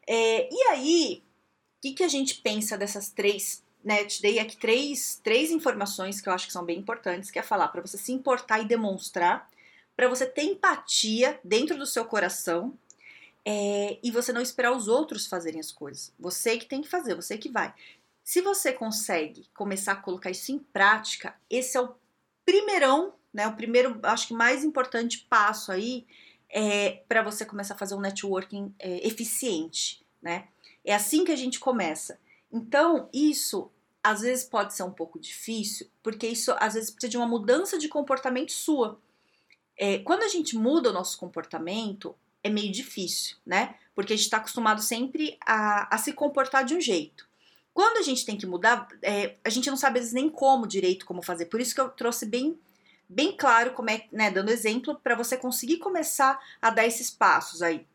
É, 0.06 0.50
e 0.52 0.62
aí, 0.70 1.24
o 1.78 1.82
que, 1.82 1.94
que 1.94 2.04
a 2.04 2.08
gente 2.08 2.42
pensa 2.42 2.78
dessas 2.78 3.10
três, 3.10 3.64
né? 3.84 4.06
Te 4.06 4.22
dei 4.22 4.40
aqui 4.40 4.58
três, 4.58 5.20
três 5.24 5.52
informações 5.52 6.20
que 6.22 6.30
eu 6.30 6.34
acho 6.34 6.48
que 6.48 6.54
são 6.54 6.66
bem 6.66 6.80
importantes, 6.80 7.32
que 7.32 7.40
é 7.40 7.44
falar 7.44 7.68
para 7.70 7.82
você 7.82 7.98
se 7.98 8.12
importar 8.12 8.60
e 8.60 8.66
demonstrar, 8.66 9.50
para 9.96 10.08
você 10.08 10.26
ter 10.26 10.44
empatia 10.44 11.40
dentro 11.44 11.78
do 11.78 11.86
seu 11.86 12.06
coração 12.06 12.78
é, 13.46 13.98
e 14.04 14.12
você 14.12 14.32
não 14.32 14.42
esperar 14.42 14.72
os 14.72 14.88
outros 14.88 15.26
fazerem 15.26 15.60
as 15.60 15.72
coisas. 15.72 16.14
Você 16.20 16.58
que 16.58 16.66
tem 16.66 16.82
que 16.82 16.90
fazer, 16.90 17.16
você 17.16 17.38
que 17.38 17.50
vai. 17.50 17.74
Se 18.24 18.42
você 18.42 18.74
consegue 18.74 19.48
começar 19.54 19.94
a 19.94 19.96
colocar 19.96 20.30
isso 20.30 20.52
em 20.52 20.60
prática, 20.60 21.36
esse 21.50 21.78
é 21.78 21.82
o 21.82 21.96
primeirão 22.46 23.14
né? 23.38 23.46
O 23.48 23.54
primeiro, 23.54 24.00
acho 24.02 24.30
que 24.30 24.34
mais 24.34 24.64
importante 24.64 25.28
passo 25.30 25.72
aí 25.72 26.08
é 26.50 27.04
para 27.08 27.22
você 27.22 27.46
começar 27.46 27.76
a 27.76 27.78
fazer 27.78 27.94
um 27.94 28.00
networking 28.00 28.74
é, 28.80 29.08
eficiente, 29.08 30.04
né? 30.20 30.48
É 30.84 30.96
assim 30.96 31.24
que 31.24 31.32
a 31.32 31.36
gente 31.36 31.60
começa. 31.60 32.20
Então, 32.52 33.10
isso 33.14 33.72
às 34.04 34.22
vezes 34.22 34.46
pode 34.46 34.74
ser 34.74 34.84
um 34.84 34.92
pouco 34.92 35.20
difícil, 35.20 35.90
porque 36.02 36.28
isso 36.28 36.56
às 36.60 36.76
vezes 36.76 36.90
precisa 36.90 37.12
de 37.12 37.18
uma 37.18 37.28
mudança 37.28 37.78
de 37.78 37.90
comportamento 37.90 38.52
sua. 38.52 39.02
É, 39.78 40.00
quando 40.00 40.24
a 40.24 40.28
gente 40.28 40.56
muda 40.56 40.90
o 40.90 40.94
nosso 40.94 41.18
comportamento, 41.18 42.16
é 42.44 42.50
meio 42.50 42.72
difícil, 42.72 43.38
né? 43.46 43.76
Porque 43.94 44.14
a 44.14 44.16
gente 44.16 44.26
está 44.26 44.38
acostumado 44.38 44.82
sempre 44.82 45.38
a, 45.46 45.94
a, 45.94 45.98
se 45.98 46.14
comportar 46.14 46.64
de 46.64 46.76
um 46.76 46.82
jeito. 46.82 47.28
Quando 47.74 47.98
a 47.98 48.02
gente 48.02 48.26
tem 48.26 48.38
que 48.38 48.46
mudar, 48.46 48.88
é, 49.02 49.36
a 49.44 49.50
gente 49.50 49.70
não 49.70 49.78
sabe 49.78 50.00
às 50.00 50.06
vezes 50.06 50.14
nem 50.14 50.30
como 50.30 50.66
direito 50.66 51.06
como 51.06 51.22
fazer. 51.22 51.46
Por 51.46 51.60
isso 51.60 51.76
que 51.76 51.82
eu 51.82 51.90
trouxe 51.90 52.26
bem 52.26 52.58
bem 53.10 53.36
claro 53.36 53.74
como 53.74 53.90
é, 53.90 54.06
né, 54.12 54.30
dando 54.30 54.50
exemplo 54.50 54.96
para 54.96 55.16
você 55.16 55.38
conseguir 55.38 55.78
começar 55.78 56.40
a 56.62 56.70
dar 56.70 56.86
esses 56.86 57.10
passos 57.10 57.62
aí. 57.62 57.88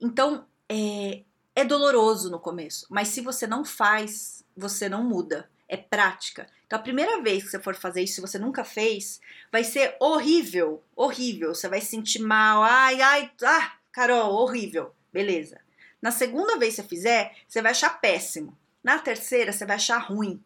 Então, 0.00 0.46
é, 0.68 1.22
é 1.56 1.64
doloroso 1.64 2.30
no 2.30 2.38
começo, 2.38 2.86
mas 2.90 3.08
se 3.08 3.22
você 3.22 3.46
não 3.46 3.64
faz, 3.64 4.44
você 4.54 4.90
não 4.90 5.02
muda. 5.02 5.48
É 5.66 5.76
prática. 5.76 6.46
Então, 6.66 6.78
a 6.78 6.82
primeira 6.82 7.20
vez 7.22 7.42
que 7.42 7.50
você 7.50 7.58
for 7.58 7.74
fazer 7.74 8.02
isso, 8.02 8.16
se 8.16 8.20
você 8.20 8.38
nunca 8.38 8.62
fez, 8.62 9.20
vai 9.50 9.64
ser 9.64 9.96
horrível, 9.98 10.82
horrível. 10.94 11.54
Você 11.54 11.68
vai 11.68 11.80
se 11.80 11.88
sentir 11.88 12.20
mal. 12.20 12.62
Ai, 12.62 13.00
ai, 13.00 13.32
ah, 13.42 13.72
Carol, 13.90 14.32
horrível. 14.34 14.94
Beleza. 15.12 15.58
Na 16.00 16.12
segunda 16.12 16.58
vez 16.58 16.76
que 16.76 16.82
você 16.82 16.88
fizer, 16.88 17.34
você 17.48 17.62
vai 17.62 17.72
achar 17.72 18.00
péssimo. 18.00 18.56
Na 18.84 18.98
terceira, 18.98 19.50
você 19.50 19.64
vai 19.66 19.76
achar 19.76 19.98
ruim. 19.98 20.40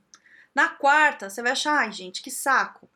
Na 0.54 0.68
quarta, 0.68 1.28
você 1.28 1.42
vai 1.42 1.52
achar, 1.52 1.76
ai 1.80 1.92
gente, 1.92 2.22
que 2.22 2.30
saco. 2.30 2.88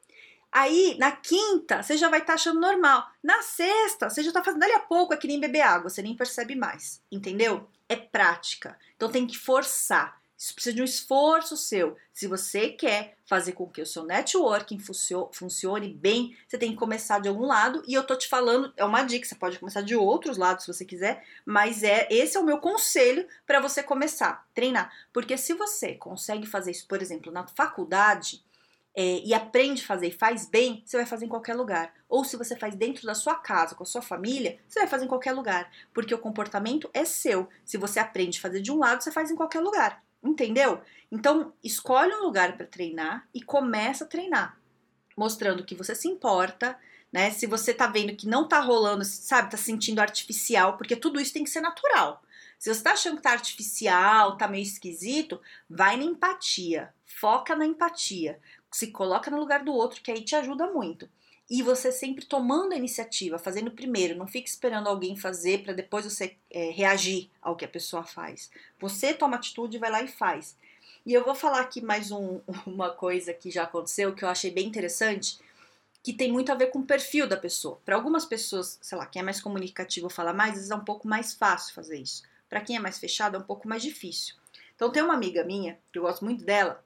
Aí, 0.50 0.96
na 0.98 1.12
quinta, 1.12 1.82
você 1.82 1.96
já 1.96 2.08
vai 2.08 2.20
estar 2.20 2.32
tá 2.32 2.34
achando 2.34 2.60
normal. 2.60 3.06
Na 3.22 3.42
sexta, 3.42 4.08
você 4.08 4.22
já 4.22 4.28
está 4.28 4.42
fazendo 4.42 4.60
dali 4.60 4.72
a 4.72 4.78
pouco, 4.78 5.12
é 5.12 5.16
que 5.16 5.26
nem 5.26 5.40
beber 5.40 5.62
água, 5.62 5.90
você 5.90 6.00
nem 6.00 6.16
percebe 6.16 6.54
mais. 6.54 7.02
Entendeu? 7.10 7.68
É 7.88 7.96
prática. 7.96 8.78
Então 8.96 9.10
tem 9.10 9.26
que 9.26 9.38
forçar. 9.38 10.20
Isso 10.36 10.54
precisa 10.54 10.74
de 10.74 10.82
um 10.82 10.84
esforço 10.84 11.56
seu. 11.56 11.96
Se 12.12 12.26
você 12.26 12.68
quer 12.68 13.16
fazer 13.24 13.52
com 13.52 13.66
que 13.68 13.80
o 13.80 13.86
seu 13.86 14.04
networking 14.04 14.78
funcione 15.32 15.94
bem, 15.94 16.36
você 16.46 16.58
tem 16.58 16.72
que 16.72 16.76
começar 16.76 17.18
de 17.20 17.28
algum 17.28 17.46
lado. 17.46 17.82
E 17.86 17.94
eu 17.94 18.02
tô 18.04 18.14
te 18.16 18.28
falando, 18.28 18.72
é 18.76 18.84
uma 18.84 19.04
dica, 19.04 19.26
você 19.26 19.34
pode 19.36 19.58
começar 19.58 19.80
de 19.80 19.96
outros 19.96 20.36
lados 20.36 20.64
se 20.64 20.72
você 20.72 20.84
quiser, 20.84 21.24
mas 21.46 21.82
é 21.82 22.08
esse 22.10 22.36
é 22.36 22.40
o 22.40 22.44
meu 22.44 22.58
conselho 22.58 23.26
para 23.46 23.60
você 23.60 23.82
começar, 23.82 24.46
treinar. 24.52 24.92
Porque 25.12 25.38
se 25.38 25.54
você 25.54 25.94
consegue 25.94 26.46
fazer 26.46 26.72
isso, 26.72 26.86
por 26.86 27.00
exemplo, 27.00 27.32
na 27.32 27.46
faculdade, 27.46 28.44
é, 28.94 29.20
e 29.24 29.34
aprende 29.34 29.82
a 29.82 29.86
fazer 29.86 30.08
e 30.08 30.12
faz 30.12 30.48
bem, 30.48 30.82
você 30.86 30.96
vai 30.96 31.06
fazer 31.06 31.24
em 31.24 31.28
qualquer 31.28 31.54
lugar. 31.54 31.92
Ou 32.08 32.24
se 32.24 32.36
você 32.36 32.56
faz 32.56 32.76
dentro 32.76 33.06
da 33.06 33.14
sua 33.14 33.34
casa, 33.34 33.74
com 33.74 33.82
a 33.82 33.86
sua 33.86 34.02
família, 34.02 34.58
você 34.68 34.80
vai 34.80 34.88
fazer 34.88 35.04
em 35.04 35.08
qualquer 35.08 35.32
lugar. 35.32 35.70
Porque 35.92 36.14
o 36.14 36.18
comportamento 36.18 36.88
é 36.94 37.04
seu. 37.04 37.48
Se 37.64 37.76
você 37.76 37.98
aprende 37.98 38.38
a 38.38 38.42
fazer 38.42 38.60
de 38.60 38.70
um 38.70 38.78
lado, 38.78 39.02
você 39.02 39.10
faz 39.10 39.30
em 39.30 39.36
qualquer 39.36 39.60
lugar. 39.60 40.02
Entendeu? 40.22 40.80
Então, 41.10 41.52
escolhe 41.62 42.14
um 42.14 42.22
lugar 42.22 42.56
para 42.56 42.66
treinar 42.66 43.28
e 43.34 43.42
começa 43.42 44.04
a 44.04 44.06
treinar, 44.06 44.58
mostrando 45.16 45.64
que 45.64 45.74
você 45.74 45.94
se 45.94 46.08
importa, 46.08 46.78
né? 47.12 47.30
Se 47.30 47.46
você 47.46 47.74
tá 47.74 47.86
vendo 47.86 48.16
que 48.16 48.26
não 48.26 48.48
tá 48.48 48.58
rolando, 48.60 49.04
sabe, 49.04 49.50
tá 49.50 49.56
sentindo 49.56 50.00
artificial, 50.00 50.78
porque 50.78 50.96
tudo 50.96 51.20
isso 51.20 51.32
tem 51.32 51.44
que 51.44 51.50
ser 51.50 51.60
natural. 51.60 52.22
Se 52.58 52.72
você 52.72 52.82
tá 52.82 52.92
achando 52.92 53.16
que 53.16 53.22
tá 53.22 53.32
artificial, 53.32 54.38
tá 54.38 54.48
meio 54.48 54.62
esquisito, 54.62 55.40
vai 55.68 55.96
na 55.98 56.04
empatia. 56.04 56.94
Foca 57.04 57.54
na 57.54 57.66
empatia. 57.66 58.40
Se 58.74 58.88
coloca 58.88 59.30
no 59.30 59.38
lugar 59.38 59.62
do 59.62 59.72
outro, 59.72 60.02
que 60.02 60.10
aí 60.10 60.20
te 60.24 60.34
ajuda 60.34 60.66
muito 60.66 61.08
e 61.48 61.62
você 61.62 61.92
sempre 61.92 62.24
tomando 62.24 62.72
a 62.72 62.76
iniciativa, 62.76 63.38
fazendo 63.38 63.70
primeiro, 63.70 64.18
não 64.18 64.26
fique 64.26 64.48
esperando 64.48 64.88
alguém 64.88 65.16
fazer 65.16 65.62
para 65.62 65.72
depois 65.72 66.04
você 66.04 66.36
é, 66.50 66.70
reagir 66.70 67.30
ao 67.40 67.54
que 67.54 67.64
a 67.64 67.68
pessoa 67.68 68.02
faz. 68.02 68.50
Você 68.80 69.14
toma 69.14 69.36
atitude, 69.36 69.78
vai 69.78 69.92
lá 69.92 70.02
e 70.02 70.08
faz. 70.08 70.56
E 71.06 71.14
eu 71.14 71.24
vou 71.24 71.36
falar 71.36 71.60
aqui 71.60 71.80
mais 71.80 72.10
um, 72.10 72.40
uma 72.66 72.90
coisa 72.90 73.32
que 73.32 73.48
já 73.48 73.62
aconteceu 73.62 74.12
que 74.12 74.24
eu 74.24 74.28
achei 74.28 74.50
bem 74.50 74.66
interessante, 74.66 75.38
que 76.02 76.12
tem 76.12 76.32
muito 76.32 76.50
a 76.50 76.56
ver 76.56 76.72
com 76.72 76.80
o 76.80 76.84
perfil 76.84 77.28
da 77.28 77.36
pessoa. 77.36 77.80
Para 77.84 77.94
algumas 77.94 78.24
pessoas, 78.24 78.76
sei 78.82 78.98
lá, 78.98 79.06
quem 79.06 79.20
é 79.20 79.24
mais 79.24 79.40
comunicativo 79.40 80.10
fala 80.10 80.32
mais, 80.32 80.50
às 80.50 80.56
vezes 80.56 80.70
é 80.72 80.74
um 80.74 80.84
pouco 80.84 81.06
mais 81.06 81.32
fácil 81.32 81.76
fazer 81.76 81.96
isso. 81.96 82.24
Para 82.50 82.60
quem 82.60 82.74
é 82.74 82.80
mais 82.80 82.98
fechado, 82.98 83.36
é 83.36 83.38
um 83.38 83.44
pouco 83.44 83.68
mais 83.68 83.84
difícil. 83.84 84.34
Então 84.74 84.90
tem 84.90 85.00
uma 85.00 85.14
amiga 85.14 85.44
minha, 85.44 85.78
que 85.92 85.98
eu 86.00 86.02
gosto 86.02 86.24
muito 86.24 86.44
dela, 86.44 86.82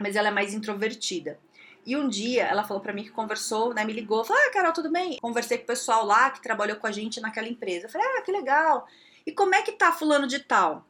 mas 0.00 0.16
ela 0.16 0.28
é 0.28 0.30
mais 0.30 0.54
introvertida. 0.54 1.38
E 1.84 1.96
um 1.96 2.08
dia 2.08 2.44
ela 2.44 2.62
falou 2.64 2.82
para 2.82 2.92
mim 2.92 3.02
que 3.02 3.10
conversou, 3.10 3.74
né, 3.74 3.84
me 3.84 3.92
ligou, 3.92 4.24
falou: 4.24 4.42
"Ah, 4.46 4.52
Carol, 4.52 4.72
tudo 4.72 4.90
bem?". 4.90 5.18
Conversei 5.20 5.58
com 5.58 5.64
o 5.64 5.66
pessoal 5.66 6.04
lá 6.06 6.30
que 6.30 6.40
trabalhou 6.42 6.76
com 6.76 6.86
a 6.86 6.92
gente 6.92 7.20
naquela 7.20 7.48
empresa. 7.48 7.86
Eu 7.86 7.90
falei: 7.90 8.06
"Ah, 8.06 8.22
que 8.22 8.32
legal. 8.32 8.86
E 9.26 9.32
como 9.32 9.54
é 9.54 9.62
que 9.62 9.72
tá 9.72 9.92
fulano 9.92 10.26
de 10.26 10.38
tal?". 10.40 10.86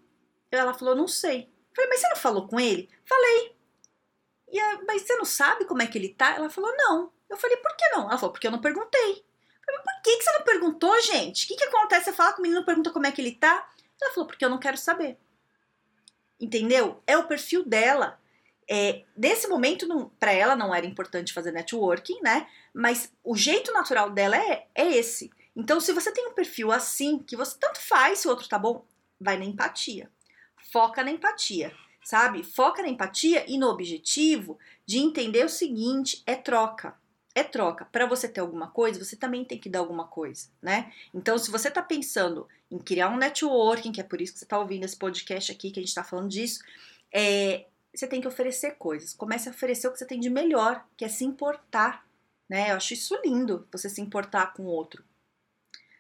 Ela 0.51 0.75
falou: 0.75 0.95
"Não 0.95 1.09
sei". 1.09 1.49
Eu 1.71 1.77
falei: 1.77 1.91
"Mas 1.91 2.01
você 2.01 2.09
não 2.09 2.17
falou 2.17 2.47
com 2.47 2.61
ele?". 2.61 2.89
Falei. 3.05 3.57
E 4.49 4.61
mas 4.87 5.03
você 5.03 5.17
não 5.17 5.25
sabe 5.25 5.65
como 5.65 5.83
é 5.83 5.87
que 5.87 5.97
ele 5.99 6.11
tá? 6.11 6.35
Ela 6.37 6.51
falou: 6.51 6.75
"Não". 6.77 7.11
Eu 7.29 7.37
falei: 7.39 7.57
"Por 7.57 7.75
que 7.77 7.89
não?". 7.91 8.03
Ela 8.09 8.19
falou: 8.19 8.33
"Porque 8.33 8.47
eu 8.47 8.51
não 8.53 8.61
perguntei". 8.61 9.11
Eu 9.13 9.65
falei: 9.67 9.81
"Por 9.83 10.03
que 10.03 10.17
que 10.19 10.25
você 10.25 10.33
não 10.33 10.43
perguntou, 10.43 11.01
gente? 11.03 11.45
O 11.45 11.49
que 11.49 11.57
que 11.57 11.65
acontece? 11.65 12.07
Você 12.07 12.13
fala 12.13 12.33
com 12.35 12.41
o 12.41 12.43
menino, 12.43 12.65
pergunta 12.65 12.91
como 12.91 13.07
é 13.07 13.13
que 13.13 13.21
ele 13.23 13.33
tá?". 13.35 13.67
Ela 14.01 14.13
falou: 14.13 14.27
"Porque 14.27 14.45
eu 14.45 14.51
não 14.51 14.59
quero 14.59 14.77
saber". 14.77 15.17
Entendeu? 16.39 17.03
É 17.07 17.17
o 17.17 17.27
perfil 17.27 17.65
dela. 17.65 18.21
É, 18.71 19.05
nesse 19.17 19.49
momento, 19.49 20.11
para 20.19 20.33
ela 20.33 20.57
não 20.57 20.75
era 20.75 20.87
importante 20.87 21.33
fazer 21.33 21.53
networking, 21.53 22.21
né? 22.23 22.47
Mas 22.73 23.13
o 23.23 23.37
jeito 23.37 23.73
natural 23.73 24.11
dela 24.11 24.37
é, 24.37 24.67
é 24.75 24.97
esse. 24.97 25.31
Então, 25.55 25.81
se 25.81 25.93
você 25.93 26.11
tem 26.11 26.29
um 26.29 26.35
perfil 26.35 26.73
assim, 26.73 27.19
que 27.19 27.37
você 27.37 27.57
tanto 27.59 27.81
faz 27.81 28.21
se 28.21 28.29
o 28.29 28.31
outro 28.31 28.49
tá 28.49 28.59
bom, 28.59 28.85
vai 29.21 29.37
na 29.37 29.45
empatia. 29.45 30.11
Foca 30.73 31.05
na 31.05 31.11
empatia, 31.11 31.73
sabe? 32.03 32.43
Foca 32.43 32.83
na 32.83 32.89
empatia 32.89 33.45
e 33.47 33.59
no 33.59 33.69
objetivo 33.69 34.59
de 34.87 34.99
entender 34.99 35.45
o 35.45 35.51
seguinte: 35.51 36.23
é 36.27 36.35
troca. 36.35 36.97
É 37.35 37.43
troca. 37.43 37.87
Para 37.87 38.07
você 38.07 38.29
ter 38.29 38.41
alguma 38.41 38.69
coisa, 38.69 39.03
você 39.03 39.17
também 39.17 39.45
tem 39.45 39.59
que 39.59 39.69
dar 39.69 39.79
alguma 39.79 40.07
coisa, 40.07 40.49
né? 40.61 40.93
Então, 41.15 41.39
se 41.39 41.51
você 41.51 41.71
tá 41.71 41.83
pensando 41.83 42.47
em 42.71 42.79
criar 42.79 43.09
um 43.09 43.17
networking, 43.17 43.93
que 43.93 44.01
é 44.01 44.05
por 44.05 44.21
isso 44.21 44.35
que 44.35 44.39
você 44.39 44.47
tá 44.47 44.59
ouvindo 44.59 44.85
esse 44.85 44.97
podcast 44.97 45.51
aqui, 45.51 45.71
que 45.71 45.81
a 45.81 45.83
gente 45.83 45.95
tá 45.95 46.05
falando 46.05 46.29
disso, 46.29 46.63
é, 47.13 47.67
você 47.95 48.07
tem 48.07 48.21
que 48.21 48.29
oferecer 48.29 48.73
coisas. 48.73 49.13
Comece 49.13 49.49
a 49.49 49.53
oferecer 49.53 49.89
o 49.89 49.93
que 49.93 49.99
você 49.99 50.07
tem 50.07 50.21
de 50.21 50.31
melhor, 50.31 50.85
que 50.97 51.05
é 51.05 51.09
se 51.09 51.25
importar, 51.25 52.07
né? 52.49 52.71
Eu 52.71 52.77
acho 52.77 52.95
isso 52.95 53.19
lindo, 53.25 53.67
você 53.71 53.89
se 53.89 54.01
importar 54.01 54.53
com 54.55 54.65
o 54.65 54.67
outro, 54.67 55.05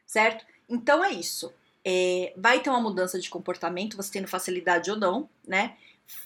certo? 0.06 0.44
Então 0.68 1.04
é 1.04 1.10
isso. 1.10 1.52
É, 1.84 2.32
vai 2.36 2.60
ter 2.60 2.70
uma 2.70 2.80
mudança 2.80 3.18
de 3.18 3.28
comportamento, 3.28 3.96
você 3.96 4.12
tendo 4.12 4.28
facilidade 4.28 4.90
ou 4.90 4.96
não, 4.96 5.28
né? 5.46 5.76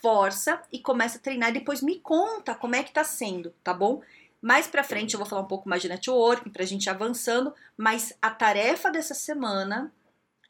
Força 0.00 0.62
e 0.72 0.79
começa 0.79 1.18
a 1.18 1.20
treinar 1.20 1.52
depois 1.52 1.83
me 1.83 1.98
conta 2.00 2.55
como 2.55 2.76
é 2.76 2.83
que 2.83 2.92
tá 2.92 3.05
sendo, 3.05 3.50
tá 3.62 3.72
bom? 3.72 4.02
Mais 4.40 4.66
pra 4.66 4.85
frente 4.85 5.14
eu 5.14 5.18
vou 5.18 5.26
falar 5.26 5.42
um 5.42 5.46
pouco 5.46 5.68
mais 5.68 5.83
de 5.83 5.88
networking 5.88 6.50
pra 6.50 6.64
gente 6.64 6.88
avançando, 6.90 7.55
mas 7.76 8.12
a 8.20 8.31
tarefa 8.31 8.90
dessa 8.90 9.14
semana 9.14 9.92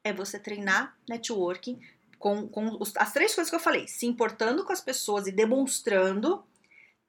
é 0.03 0.13
você 0.13 0.39
treinar 0.39 0.97
networking 1.09 1.81
com, 2.19 2.49
com 2.49 2.77
os, 2.81 2.97
as 2.97 3.13
três 3.13 3.35
coisas 3.35 3.51
que 3.51 3.57
eu 3.57 3.61
falei: 3.61 3.87
se 3.89 4.07
importando 4.07 4.65
com 4.65 4.73
as 4.73 4.81
pessoas 4.81 5.27
e 5.27 5.33
demonstrando, 5.33 6.45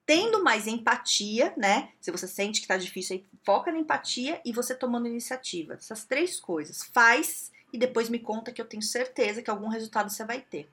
tendo 0.05 0.43
mais 0.43 0.67
empatia, 0.67 1.53
né? 1.57 1.91
Se 1.99 2.11
você 2.11 2.27
sente 2.27 2.61
que 2.61 2.67
tá 2.67 2.77
difícil, 2.77 3.17
aí 3.17 3.25
foca 3.43 3.71
na 3.71 3.79
empatia 3.79 4.41
e 4.45 4.51
você 4.51 4.73
tomando 4.73 5.07
iniciativa. 5.07 5.73
Essas 5.73 6.05
três 6.05 6.39
coisas. 6.39 6.83
Faz 6.83 7.51
e 7.73 7.77
depois 7.77 8.09
me 8.09 8.19
conta 8.19 8.51
que 8.51 8.61
eu 8.61 8.65
tenho 8.65 8.83
certeza 8.83 9.41
que 9.41 9.49
algum 9.49 9.67
resultado 9.67 10.09
você 10.09 10.25
vai 10.25 10.41
ter. 10.41 10.69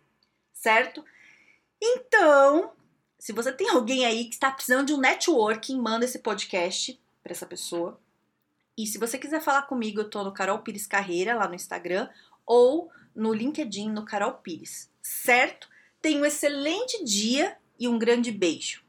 Certo? 0.52 1.04
Então, 1.82 2.72
se 3.18 3.32
você 3.32 3.52
tem 3.52 3.68
alguém 3.70 4.04
aí 4.06 4.26
que 4.26 4.34
está 4.34 4.50
precisando 4.50 4.86
de 4.86 4.94
um 4.94 5.00
networking, 5.00 5.80
manda 5.80 6.04
esse 6.04 6.18
podcast 6.18 6.98
para 7.22 7.32
essa 7.32 7.46
pessoa. 7.46 7.98
E 8.76 8.86
se 8.86 8.98
você 8.98 9.18
quiser 9.18 9.40
falar 9.40 9.62
comigo, 9.62 10.00
eu 10.00 10.10
tô 10.10 10.22
no 10.24 10.32
Carol 10.32 10.58
Pires 10.60 10.86
Carreira 10.86 11.34
lá 11.34 11.48
no 11.48 11.54
Instagram 11.54 12.08
ou 12.46 12.90
no 13.14 13.32
LinkedIn 13.32 13.90
no 13.90 14.04
Carol 14.04 14.34
Pires, 14.34 14.90
certo? 15.02 15.68
Tenha 16.00 16.20
um 16.20 16.24
excelente 16.24 17.02
dia 17.04 17.56
e 17.78 17.88
um 17.88 17.98
grande 17.98 18.30
beijo. 18.30 18.83